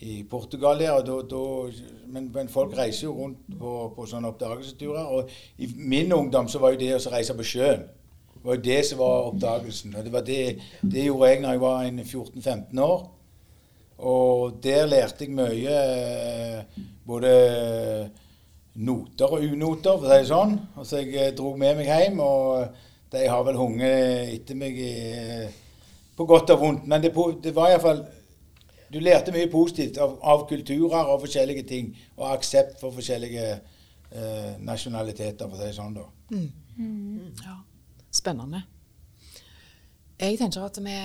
i 0.00 0.22
Portugal 0.28 0.80
der, 0.80 0.94
og 0.96 1.04
da, 1.06 1.18
da, 1.28 1.88
men, 2.12 2.30
men 2.32 2.48
folk 2.48 2.72
reiser 2.78 3.10
jo 3.10 3.16
rundt 3.20 3.44
på, 3.60 3.74
på 3.96 4.08
sånne 4.08 4.32
oppdagelsesturer. 4.32 5.12
Og 5.12 5.28
i 5.60 5.68
min 5.76 6.12
ungdom 6.12 6.48
så 6.48 6.60
var 6.64 6.72
jo 6.72 6.80
det 6.80 6.94
å 6.96 7.04
reise 7.12 7.36
på 7.36 7.50
sjøen 7.54 7.84
det 8.42 8.48
var 8.48 8.56
jo 8.58 8.62
det 8.66 8.78
som 8.88 8.98
var 8.98 9.26
oppdagelsen. 9.30 9.92
Og 9.94 10.04
det, 10.04 10.12
var 10.12 10.24
det, 10.26 10.38
det 10.82 11.04
gjorde 11.06 11.28
jeg 11.30 11.42
når 11.44 11.52
jeg 11.54 11.60
var 11.62 11.84
14-15 12.02 12.80
år. 12.82 13.04
Og 14.02 14.56
der 14.64 14.88
lærte 14.90 15.24
jeg 15.28 15.34
mye. 15.36 15.76
eh, 15.78 16.80
Både 17.06 17.30
noter 18.74 19.26
og 19.36 19.44
unoter, 19.44 19.98
for 19.98 20.06
å 20.06 20.10
si 20.10 20.18
det 20.22 20.30
sånn. 20.30 20.56
Og 20.74 20.86
så 20.88 21.02
jeg 21.02 21.14
eh, 21.18 21.30
dro 21.38 21.52
med 21.60 21.76
meg 21.78 21.90
hjem, 21.90 22.18
og 22.24 23.12
de 23.12 23.24
har 23.28 23.42
vel 23.46 23.58
hunget 23.60 24.32
etter 24.32 24.58
meg 24.58 24.78
i, 24.80 24.92
på 26.16 26.26
godt 26.26 26.50
og 26.54 26.62
vondt. 26.64 26.86
Men 26.88 27.02
det, 27.04 27.12
det 27.44 27.54
var 27.56 27.70
iallfall 27.74 28.02
Du 28.92 28.98
lærte 29.00 29.32
mye 29.32 29.48
positivt 29.48 29.96
av, 30.04 30.18
av 30.20 30.42
kulturer 30.50 31.08
og 31.14 31.22
forskjellige 31.22 31.62
ting. 31.68 31.92
Og 32.18 32.26
aksept 32.34 32.80
for 32.80 32.92
forskjellige 32.92 33.46
eh, 33.54 34.50
nasjonaliteter, 34.60 35.46
for 35.46 35.56
å 35.56 35.60
si 35.62 35.68
det 35.70 35.76
sånn, 35.78 35.94
da. 35.96 36.08
Ja, 37.46 37.54
spennende. 38.12 38.62
Jeg 40.20 40.38
tenker 40.38 40.62
at 40.66 40.78
vi, 40.78 40.96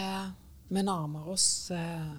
vi 0.70 0.84
nærmer 0.86 1.30
oss 1.34 1.72
eh, 1.74 2.12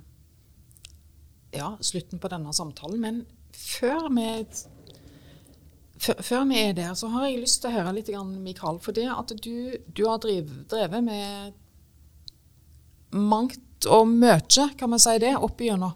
ja, 1.54 1.76
slutten 1.80 2.18
på 2.18 2.30
denne 2.32 2.54
samtalen. 2.56 3.00
Men 3.00 3.20
før 3.54 4.08
vi, 4.14 4.26
før, 6.00 6.44
vi 6.48 6.58
er 6.62 6.74
der, 6.76 6.94
så 6.98 7.10
har 7.12 7.28
jeg 7.28 7.42
lyst 7.44 7.62
til 7.62 7.70
å 7.70 7.76
høre 7.78 7.94
litt, 7.98 8.10
Mikael. 8.42 8.80
For 8.82 8.96
det 8.96 9.06
at 9.12 9.34
du, 9.44 9.78
du 9.94 10.04
har 10.08 10.18
driv, 10.24 10.50
drevet 10.70 11.04
med 11.04 11.52
mangt 13.14 13.86
og 13.86 14.08
mye, 14.10 14.70
kan 14.78 14.90
man 14.90 15.02
si 15.02 15.14
det, 15.22 15.36
opp 15.36 15.60
igjennom. 15.62 15.94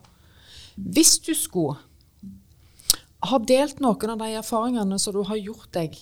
Hvis 0.76 1.18
du 1.20 1.35
skulle 1.37 1.81
ha 3.22 3.38
delt 3.46 3.83
noen 3.83 4.14
av 4.14 4.22
de 4.22 4.33
erfaringene 4.38 4.98
som 4.98 5.14
du 5.14 5.22
har 5.28 5.38
gjort 5.38 5.68
deg, 5.74 5.98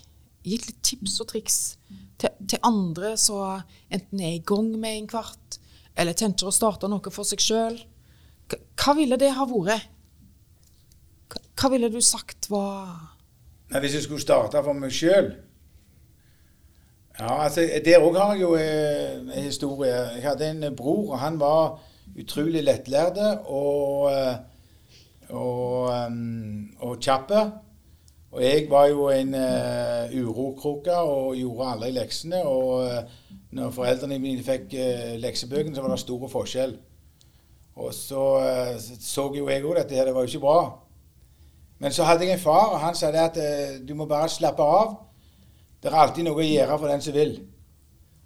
gitt 0.46 0.68
litt 0.68 0.80
tips 0.86 1.18
og 1.20 1.32
triks 1.32 1.58
til, 2.20 2.34
til 2.48 2.60
andre 2.66 3.14
som 3.20 3.62
enten 3.90 4.20
er 4.20 4.36
i 4.36 4.44
gang 4.46 4.70
med 4.78 4.98
en 4.98 5.08
kvart, 5.10 5.60
eller 5.96 6.16
tenker 6.16 6.48
å 6.48 6.54
starte 6.54 6.88
noe 6.90 7.12
for 7.12 7.28
seg 7.28 7.42
sjøl, 7.44 7.80
hva 8.50 8.94
ville 8.98 9.18
det 9.20 9.30
ha 9.36 9.46
vært? 9.46 9.88
Hva, 11.30 11.68
ville 11.70 11.90
du 11.92 12.00
sagt 12.02 12.48
var 12.50 12.88
Nei, 13.70 13.82
Hvis 13.84 13.98
jeg 13.98 14.06
skulle 14.06 14.22
starte 14.22 14.62
for 14.64 14.74
meg 14.74 14.90
sjøl 14.96 15.28
Ja, 17.20 17.44
altså, 17.44 17.66
Der 17.84 18.00
òg 18.00 18.16
har 18.16 18.32
jeg 18.32 18.42
jo 18.42 18.54
eh, 18.56 19.20
en 19.20 19.44
historie. 19.44 19.92
Jeg 20.16 20.24
hadde 20.24 20.48
en 20.50 20.76
bror, 20.76 21.12
og 21.12 21.20
han 21.20 21.36
var 21.38 21.78
utrolig 22.18 22.64
lettlærde 22.64 23.42
og, 23.44 24.08
og, 24.08 25.36
og, 25.36 25.90
um, 26.08 26.70
og 26.80 26.96
kjappe. 27.04 27.44
Og 28.30 28.42
jeg 28.44 28.66
var 28.70 28.86
jo 28.86 29.08
en 29.10 29.34
uh, 29.34 30.12
urokråke 30.14 30.94
og 30.94 31.34
gjorde 31.38 31.72
aldri 31.72 31.90
leksene. 31.96 32.44
Og 32.46 32.84
uh, 32.84 33.26
når 33.58 33.74
foreldrene 33.74 34.20
mine 34.22 34.44
fikk 34.46 34.76
uh, 34.78 35.16
leksebøkene, 35.18 35.74
så 35.74 35.82
var 35.82 35.94
det 35.94 36.00
stor 36.04 36.28
forskjell. 36.30 36.76
Og 37.80 37.94
så 37.94 38.24
uh, 38.38 38.74
så 38.78 39.26
jo 39.34 39.48
jeg 39.50 39.66
òg 39.66 39.82
at 39.82 39.90
det 39.90 40.14
var 40.14 40.22
jo 40.22 40.30
ikke 40.30 40.44
bra. 40.46 40.60
Men 41.80 41.96
så 41.96 42.06
hadde 42.06 42.28
jeg 42.28 42.36
en 42.36 42.42
far, 42.42 42.74
og 42.74 42.80
han 42.82 42.94
sa 42.94 43.10
det 43.10 43.22
at 43.24 43.38
du 43.88 43.94
må 43.96 44.04
bare 44.06 44.28
slappe 44.28 44.62
av. 44.62 44.98
Det 45.80 45.88
er 45.88 45.96
alltid 45.96 46.26
noe 46.26 46.42
å 46.42 46.44
gjøre 46.44 46.76
for 46.76 46.92
den 46.92 47.02
som 47.02 47.16
vil. 47.16 47.38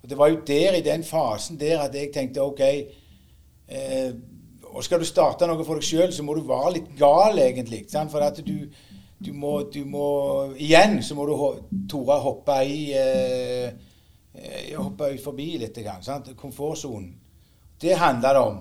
Og 0.02 0.10
Det 0.10 0.18
var 0.18 0.28
jo 0.28 0.40
der, 0.46 0.74
i 0.74 0.84
den 0.84 1.04
fasen 1.04 1.60
der, 1.60 1.80
at 1.80 1.94
jeg 1.94 2.10
tenkte 2.12 2.42
OK 2.42 2.60
eh, 2.60 4.10
og 4.74 4.84
Skal 4.84 5.00
du 5.00 5.06
starte 5.06 5.46
noe 5.46 5.64
for 5.64 5.78
deg 5.78 5.86
sjøl, 5.86 6.10
så 6.12 6.24
må 6.26 6.34
du 6.34 6.42
være 6.48 6.72
litt 6.74 6.90
gal, 6.98 7.38
egentlig. 7.38 7.84
Sant? 7.88 8.10
For 8.10 8.24
at 8.26 8.40
du, 8.42 8.66
du, 9.24 9.32
må, 9.32 9.54
du 9.74 9.84
må 9.88 10.06
Igjen 10.60 11.00
så 11.02 11.16
må 11.16 11.26
du 11.28 11.34
tore 11.90 12.18
hoppe 12.22 12.58
i 12.68 12.78
eh, 12.98 13.72
eh, 14.34 14.74
Hoppe 14.76 15.12
ut 15.14 15.22
forbi 15.24 15.54
litt. 15.60 15.78
Sant? 16.04 16.32
Komfortsonen. 16.36 17.12
Det 17.80 17.96
handler 17.98 18.36
det 18.36 18.42
om. 18.42 18.60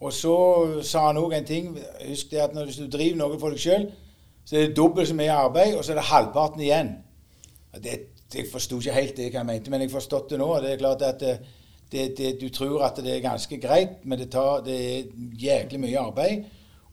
Og 0.00 0.12
så 0.12 0.36
sa 0.84 1.06
han 1.08 1.20
òg 1.20 1.38
en 1.38 1.48
ting. 1.48 1.70
Husk 2.08 2.30
det 2.30 2.42
at 2.44 2.54
når 2.54 2.72
du 2.76 2.88
driver 2.92 3.22
noe 3.22 3.38
for 3.40 3.54
deg 3.54 3.62
sjøl, 3.62 3.86
så 4.46 4.56
er 4.56 4.68
det 4.68 4.76
dobbelt 4.76 5.08
så 5.08 5.16
mye 5.18 5.32
arbeid, 5.32 5.74
og 5.74 5.84
så 5.84 5.94
er 5.94 6.00
det 6.00 6.10
halvparten 6.10 6.62
igjen. 6.62 6.92
Det, 7.82 7.96
jeg 8.34 8.50
forsto 8.52 8.78
ikke 8.78 8.94
helt 8.94 9.16
det 9.16 9.30
jeg 9.32 9.46
mente, 9.46 9.70
men 9.70 9.80
jeg 9.82 9.90
har 9.90 9.98
forstått 9.98 10.30
det 10.30 10.38
nå. 10.38 10.50
det 10.62 10.74
er 10.74 10.82
klart 10.82 11.02
at 11.02 11.22
eh, 11.22 11.40
det, 11.92 12.04
det, 12.18 12.36
du 12.40 12.48
tror 12.50 12.84
at 12.86 12.98
det 13.02 13.16
er 13.16 13.24
ganske 13.24 13.58
greit, 13.62 14.04
men 14.04 14.18
det, 14.18 14.30
tar, 14.30 14.62
det 14.66 14.76
er 14.76 15.10
jæklig 15.40 15.80
mye 15.80 15.98
arbeid. 15.98 16.44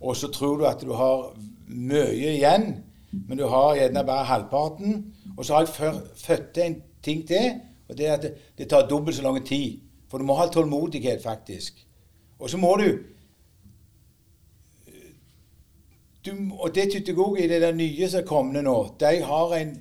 Og 0.02 0.16
så 0.18 0.28
tror 0.32 0.58
du 0.58 0.66
at 0.68 0.82
du 0.82 0.94
har 0.94 1.34
mye 1.74 2.36
igjen, 2.38 2.84
men 3.28 3.38
du 3.38 3.46
har 3.50 3.76
gjerne 3.76 4.06
bare 4.06 4.26
halvparten. 4.26 5.16
Og 5.38 5.46
så 5.46 5.54
har 5.54 5.66
jeg 5.66 6.02
født 6.16 6.54
til 6.54 6.64
en 6.64 6.82
ting 7.04 7.28
til, 7.28 7.60
og 7.90 7.98
det 7.98 8.08
er 8.08 8.14
at 8.14 8.30
det, 8.58 8.70
tar 8.70 8.88
dobbelt 8.88 9.16
så 9.16 9.24
lang 9.24 9.46
tid. 9.46 9.80
For 10.10 10.18
du 10.18 10.26
må 10.26 10.38
ha 10.38 10.48
tålmodighet, 10.48 11.24
faktisk. 11.24 11.86
Og 12.40 12.50
så 12.50 12.58
må 12.58 12.76
du 12.76 12.90
du, 16.26 16.32
og 16.60 16.76
det 16.76 16.92
Tyttegog 16.92 17.40
i 17.40 17.48
det 17.48 17.62
der 17.62 17.74
nye 17.76 18.08
som 18.10 18.22
er 18.22 18.28
kommet 18.28 18.64
nå, 18.64 18.96
de 19.00 19.24
har 19.24 19.56
en 19.58 19.74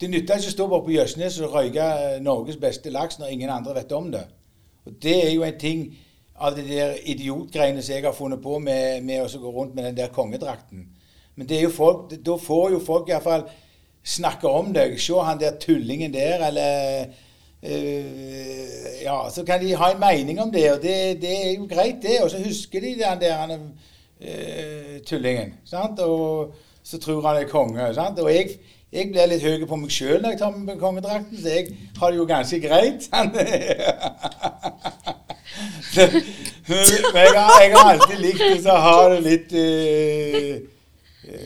Det 0.00 0.08
nytter 0.10 0.38
ikke 0.40 0.48
å 0.48 0.52
stå 0.54 0.66
på 0.70 0.92
Jøsnes 0.94 1.34
og 1.44 1.54
røyke 1.54 1.86
Norges 2.24 2.56
beste 2.56 2.90
laks 2.90 3.18
når 3.18 3.34
ingen 3.34 3.50
andre 3.52 3.74
vet 3.74 3.92
om 3.92 4.06
det. 4.12 4.22
Og 4.86 4.94
Det 5.02 5.26
er 5.26 5.34
jo 5.34 5.42
en 5.42 5.58
ting 5.58 5.82
av 6.40 6.56
de 6.56 6.64
der 6.64 6.96
idiotgreiene 7.04 7.82
som 7.82 7.94
jeg 7.94 8.04
har 8.04 8.16
funnet 8.16 8.40
på 8.42 8.58
med, 8.58 9.02
med 9.04 9.22
å 9.22 9.42
gå 9.42 9.52
rundt 9.52 9.74
med 9.76 9.90
den 9.90 9.98
der 9.98 10.12
kongedrakten. 10.14 10.86
Men 11.36 11.48
det 11.48 11.58
er 11.58 11.66
jo 11.66 11.74
folk, 11.74 12.14
da 12.26 12.36
får 12.40 12.70
jo 12.74 12.80
folk 12.84 13.08
iallfall 13.08 13.44
snakke 14.04 14.48
om 14.48 14.72
deg. 14.74 14.96
Se 15.00 15.20
han 15.24 15.40
der 15.40 15.58
tullingen 15.60 16.14
der, 16.14 16.46
eller 16.48 17.04
øh, 17.62 19.02
Ja, 19.02 19.28
så 19.32 19.44
kan 19.44 19.60
de 19.60 19.76
ha 19.76 19.92
en 19.92 20.00
mening 20.00 20.40
om 20.40 20.52
det, 20.52 20.72
og 20.72 20.82
det, 20.82 21.22
det 21.22 21.36
er 21.36 21.54
jo 21.54 21.68
greit, 21.68 22.02
det. 22.02 22.22
Og 22.24 22.30
så 22.30 22.42
husker 22.44 22.80
de 22.80 22.96
den 22.98 23.20
der 23.20 23.36
han, 23.36 23.72
øh, 24.20 25.00
tullingen. 25.06 25.54
sant? 25.64 26.00
Og 26.00 26.54
så 26.82 26.98
tror 26.98 27.28
han 27.28 27.42
er 27.42 27.48
konge. 27.48 27.94
sant? 27.94 28.18
Og 28.18 28.34
jeg, 28.34 28.48
jeg 28.92 29.08
blir 29.12 29.26
litt 29.26 29.42
høy 29.42 29.66
på 29.68 29.76
meg 29.76 29.92
sjøl 29.92 30.22
når 30.22 30.30
jeg 30.34 30.40
tar 30.40 30.56
med 30.56 30.80
kongedrakten, 30.80 31.40
så 31.40 31.48
jeg 31.48 31.66
har 32.00 32.10
det 32.10 32.18
jo 32.18 32.28
ganske 32.28 32.60
greit. 32.60 33.10
Men 36.70 37.24
jeg 37.24 37.32
har, 37.34 37.62
jeg 37.62 37.72
har, 37.74 37.88
alltid 37.94 38.20
likt 38.22 38.68
å 38.68 38.76
ha 38.84 38.98
det 39.12 39.20
litt 39.24 39.54
uh, 39.56 40.60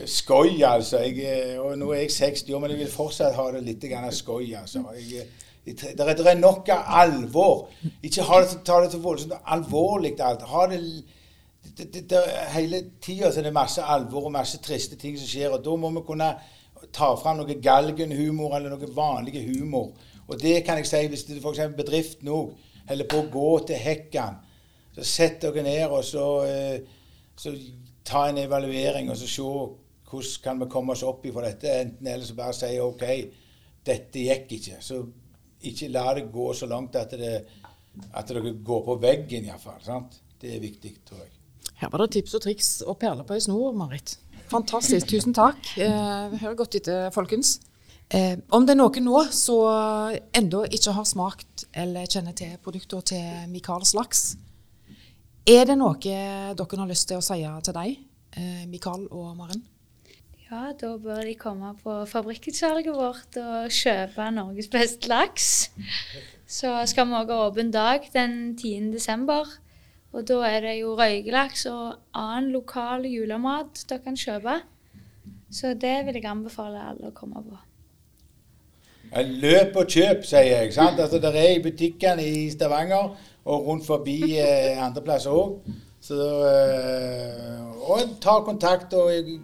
skøy, 0.09 0.59
altså. 0.67 1.01
Jeg, 1.05 1.57
og 1.61 1.73
nå 1.79 1.89
er 1.93 2.05
jeg 2.05 2.13
60 2.13 2.53
år, 2.53 2.61
men 2.61 2.75
jeg 2.75 2.83
vil 2.83 2.93
fortsatt 2.93 3.37
ha 3.37 3.49
det 3.55 3.63
litt 3.65 3.87
skøy, 4.19 4.53
altså. 4.59 4.83
Jeg, 4.99 5.25
det, 5.65 5.99
er, 5.99 6.13
det 6.13 6.27
er 6.29 6.39
nok 6.39 6.69
av 6.69 6.89
alvor. 7.01 7.69
Ikke 8.03 8.21
det, 8.21 8.59
ta 8.67 8.81
det 8.83 8.91
så 8.93 9.01
voldsomt 9.01 9.33
alvorlig 9.45 10.13
alt. 10.21 10.45
Ha 10.51 10.67
det, 10.69 10.81
det, 11.77 12.03
det 12.09 12.21
Hele 12.53 12.83
tida 13.01 13.31
er 13.33 13.47
det 13.47 13.53
masse 13.53 13.81
alvor 13.81 14.29
og 14.29 14.35
masse 14.35 14.61
triste 14.61 14.99
ting 15.01 15.17
som 15.17 15.27
skjer, 15.27 15.55
og 15.55 15.63
da 15.65 15.75
må 15.79 15.89
vi 15.97 16.05
kunne 16.05 16.35
ta 16.93 17.15
fram 17.17 17.39
noe 17.39 17.57
galgenhumor 17.61 18.53
eller 18.57 18.75
noe 18.75 18.93
vanlig 18.93 19.41
humor. 19.47 19.95
Og 20.27 20.37
det 20.41 20.59
kan 20.65 20.77
jeg 20.77 20.89
si 20.89 21.01
hvis 21.09 21.25
det 21.27 21.41
f.eks. 21.41 21.73
bedriften 21.77 22.29
òg 22.29 22.53
holder 22.89 23.09
på 23.11 23.21
å 23.21 23.29
gå 23.31 23.49
til 23.71 23.81
hekken. 23.81 24.37
Så 24.95 25.07
sett 25.07 25.41
dere 25.43 25.63
ned 25.65 25.91
og 25.91 26.03
så, 26.07 26.27
eh, 26.47 26.79
så 27.35 27.51
ta 28.05 28.27
en 28.29 28.37
evaluering 28.37 29.09
og 29.11 29.17
så 29.19 29.27
se 29.27 29.41
hvordan 30.05 30.41
kan 30.43 30.59
vi 30.61 30.69
komme 30.71 30.93
oss 30.93 31.03
opp 31.03 31.25
ifra 31.25 31.47
dette. 31.49 31.71
Enten 31.81 32.07
eller 32.07 32.25
så 32.25 32.35
bare 32.37 32.55
si 32.55 32.79
OK, 32.79 33.05
dette 33.85 34.25
gikk 34.27 34.51
ikke. 34.59 34.81
Så 34.81 35.01
ikke 35.65 35.89
la 35.91 36.13
det 36.15 36.27
gå 36.31 36.51
så 36.53 36.69
langt 36.69 36.95
at, 36.95 37.15
det, 37.19 37.39
at 38.13 38.27
dere 38.29 38.53
går 38.53 38.85
på 38.85 38.99
veggen 39.01 39.49
iallfall. 39.49 40.05
Det 40.41 40.55
er 40.55 40.61
viktig, 40.63 40.93
tror 41.07 41.23
jeg. 41.23 41.31
Her 41.81 41.89
var 41.91 42.05
det 42.05 42.11
tips 42.15 42.35
og 42.37 42.43
triks 42.45 42.69
og 42.85 42.99
perler 43.01 43.27
på 43.27 43.35
ei 43.35 43.43
snor, 43.43 43.73
Marit. 43.75 44.17
Fantastisk. 44.51 45.09
Tusen 45.09 45.33
takk. 45.35 45.57
Eh, 45.81 46.35
Hør 46.39 46.55
godt 46.61 46.77
etter, 46.77 47.09
folkens. 47.11 47.57
Eh, 48.13 48.37
om 48.53 48.65
det 48.65 48.75
er 48.75 48.79
noen 48.79 49.07
nå 49.07 49.21
som 49.33 50.13
ennå 50.37 50.65
ikke 50.69 50.93
har 50.93 51.07
smakt 51.09 51.65
eller 51.73 52.05
kjenner 52.05 52.35
til 52.37 52.57
produkter 52.61 53.01
til 53.01 53.47
Michaels 53.49 53.95
laks, 53.97 54.35
er 55.45 55.65
det 55.69 55.77
noe 55.77 55.97
dere 56.01 56.55
har 56.57 56.89
lyst 56.89 57.07
til 57.09 57.21
å 57.21 57.25
si 57.25 57.41
til 57.41 57.73
deg, 57.73 57.97
eh, 58.33 58.65
Mikael 58.65 59.07
og 59.11 59.35
Maren? 59.37 59.61
Ja, 60.45 60.71
da 60.73 60.95
bør 60.97 61.23
de 61.25 61.35
komme 61.35 61.73
på 61.81 62.05
fabrikkutsalget 62.05 62.93
vårt 62.93 63.37
og 63.41 63.69
kjøpe 63.73 64.29
Norges 64.33 64.69
beste 64.69 65.09
laks. 65.09 65.69
Så 66.45 66.69
skal 66.85 67.07
vi 67.09 67.17
òg 67.17 67.33
ha 67.33 67.47
åpen 67.47 67.71
dag 67.73 68.05
den 68.13 68.55
10. 68.55 68.91
desember. 68.93 69.49
Og 70.13 70.27
da 70.29 70.37
er 70.47 70.61
det 70.61 70.75
jo 70.79 70.93
røykelaks 70.95 71.65
og 71.69 71.97
annen 72.13 72.51
lokal 72.53 73.05
julemat 73.09 73.85
dere 73.89 74.03
kan 74.05 74.15
kjøpe. 74.15 74.61
Så 75.51 75.73
det 75.73 76.05
vil 76.05 76.21
jeg 76.21 76.29
anbefale 76.29 76.81
alle 76.91 77.09
å 77.09 77.15
komme 77.17 77.41
på. 77.41 77.57
Løp 79.15 79.75
og 79.75 79.87
kjøp, 79.87 80.25
sier 80.27 80.43
jeg. 80.43 80.73
sant? 80.73 80.99
Altså, 80.99 81.19
Det 81.19 81.31
er 81.35 81.55
i 81.55 81.63
butikkene 81.63 82.25
i 82.25 82.49
Stavanger 82.51 83.15
og 83.45 83.67
rundt 83.67 83.85
forbi 83.85 84.37
eh, 84.39 84.85
andre 84.85 85.01
plasser 85.01 85.31
òg. 85.31 85.59
Eh, 86.11 87.89
og 87.89 87.99
ta 88.21 88.39
kontakt. 88.45 88.93
og 88.93 89.11
Vi 89.11 89.39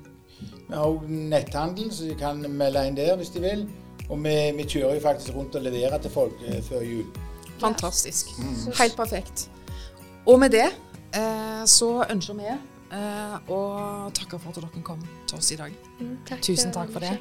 har 0.73 0.85
òg 0.85 1.07
netthandel, 1.07 1.91
så 1.91 2.03
de 2.03 2.15
kan 2.15 2.41
melde 2.49 2.87
inn 2.87 2.97
der 2.97 3.15
hvis 3.15 3.29
de 3.29 3.41
vil. 3.41 3.67
Og 4.09 4.19
vi, 4.23 4.35
vi 4.57 4.63
kjører 4.67 4.97
jo 4.97 5.01
faktisk 5.03 5.35
rundt 5.35 5.55
og 5.55 5.61
leverer 5.61 5.97
til 5.97 6.11
folk 6.11 6.33
eh, 6.47 6.61
før 6.63 6.81
jul. 6.81 7.05
Fantastisk. 7.59 8.27
Mm. 8.39 8.73
Helt 8.79 8.95
perfekt. 8.95 9.49
Og 10.25 10.39
med 10.39 10.49
det 10.49 10.67
eh, 11.15 11.63
så 11.65 12.03
ønsker 12.09 12.33
vi 12.33 12.49
eh, 12.51 13.35
å 13.49 13.61
takke 14.13 14.39
for 14.39 14.51
at 14.51 14.61
dere 14.61 14.83
kom 14.83 15.03
til 15.27 15.37
oss 15.37 15.51
i 15.51 15.59
dag. 15.63 15.75
Mm, 15.99 16.15
takk 16.27 16.41
Tusen 16.41 16.73
takk 16.75 16.91
for 16.91 16.99
det. 17.07 17.17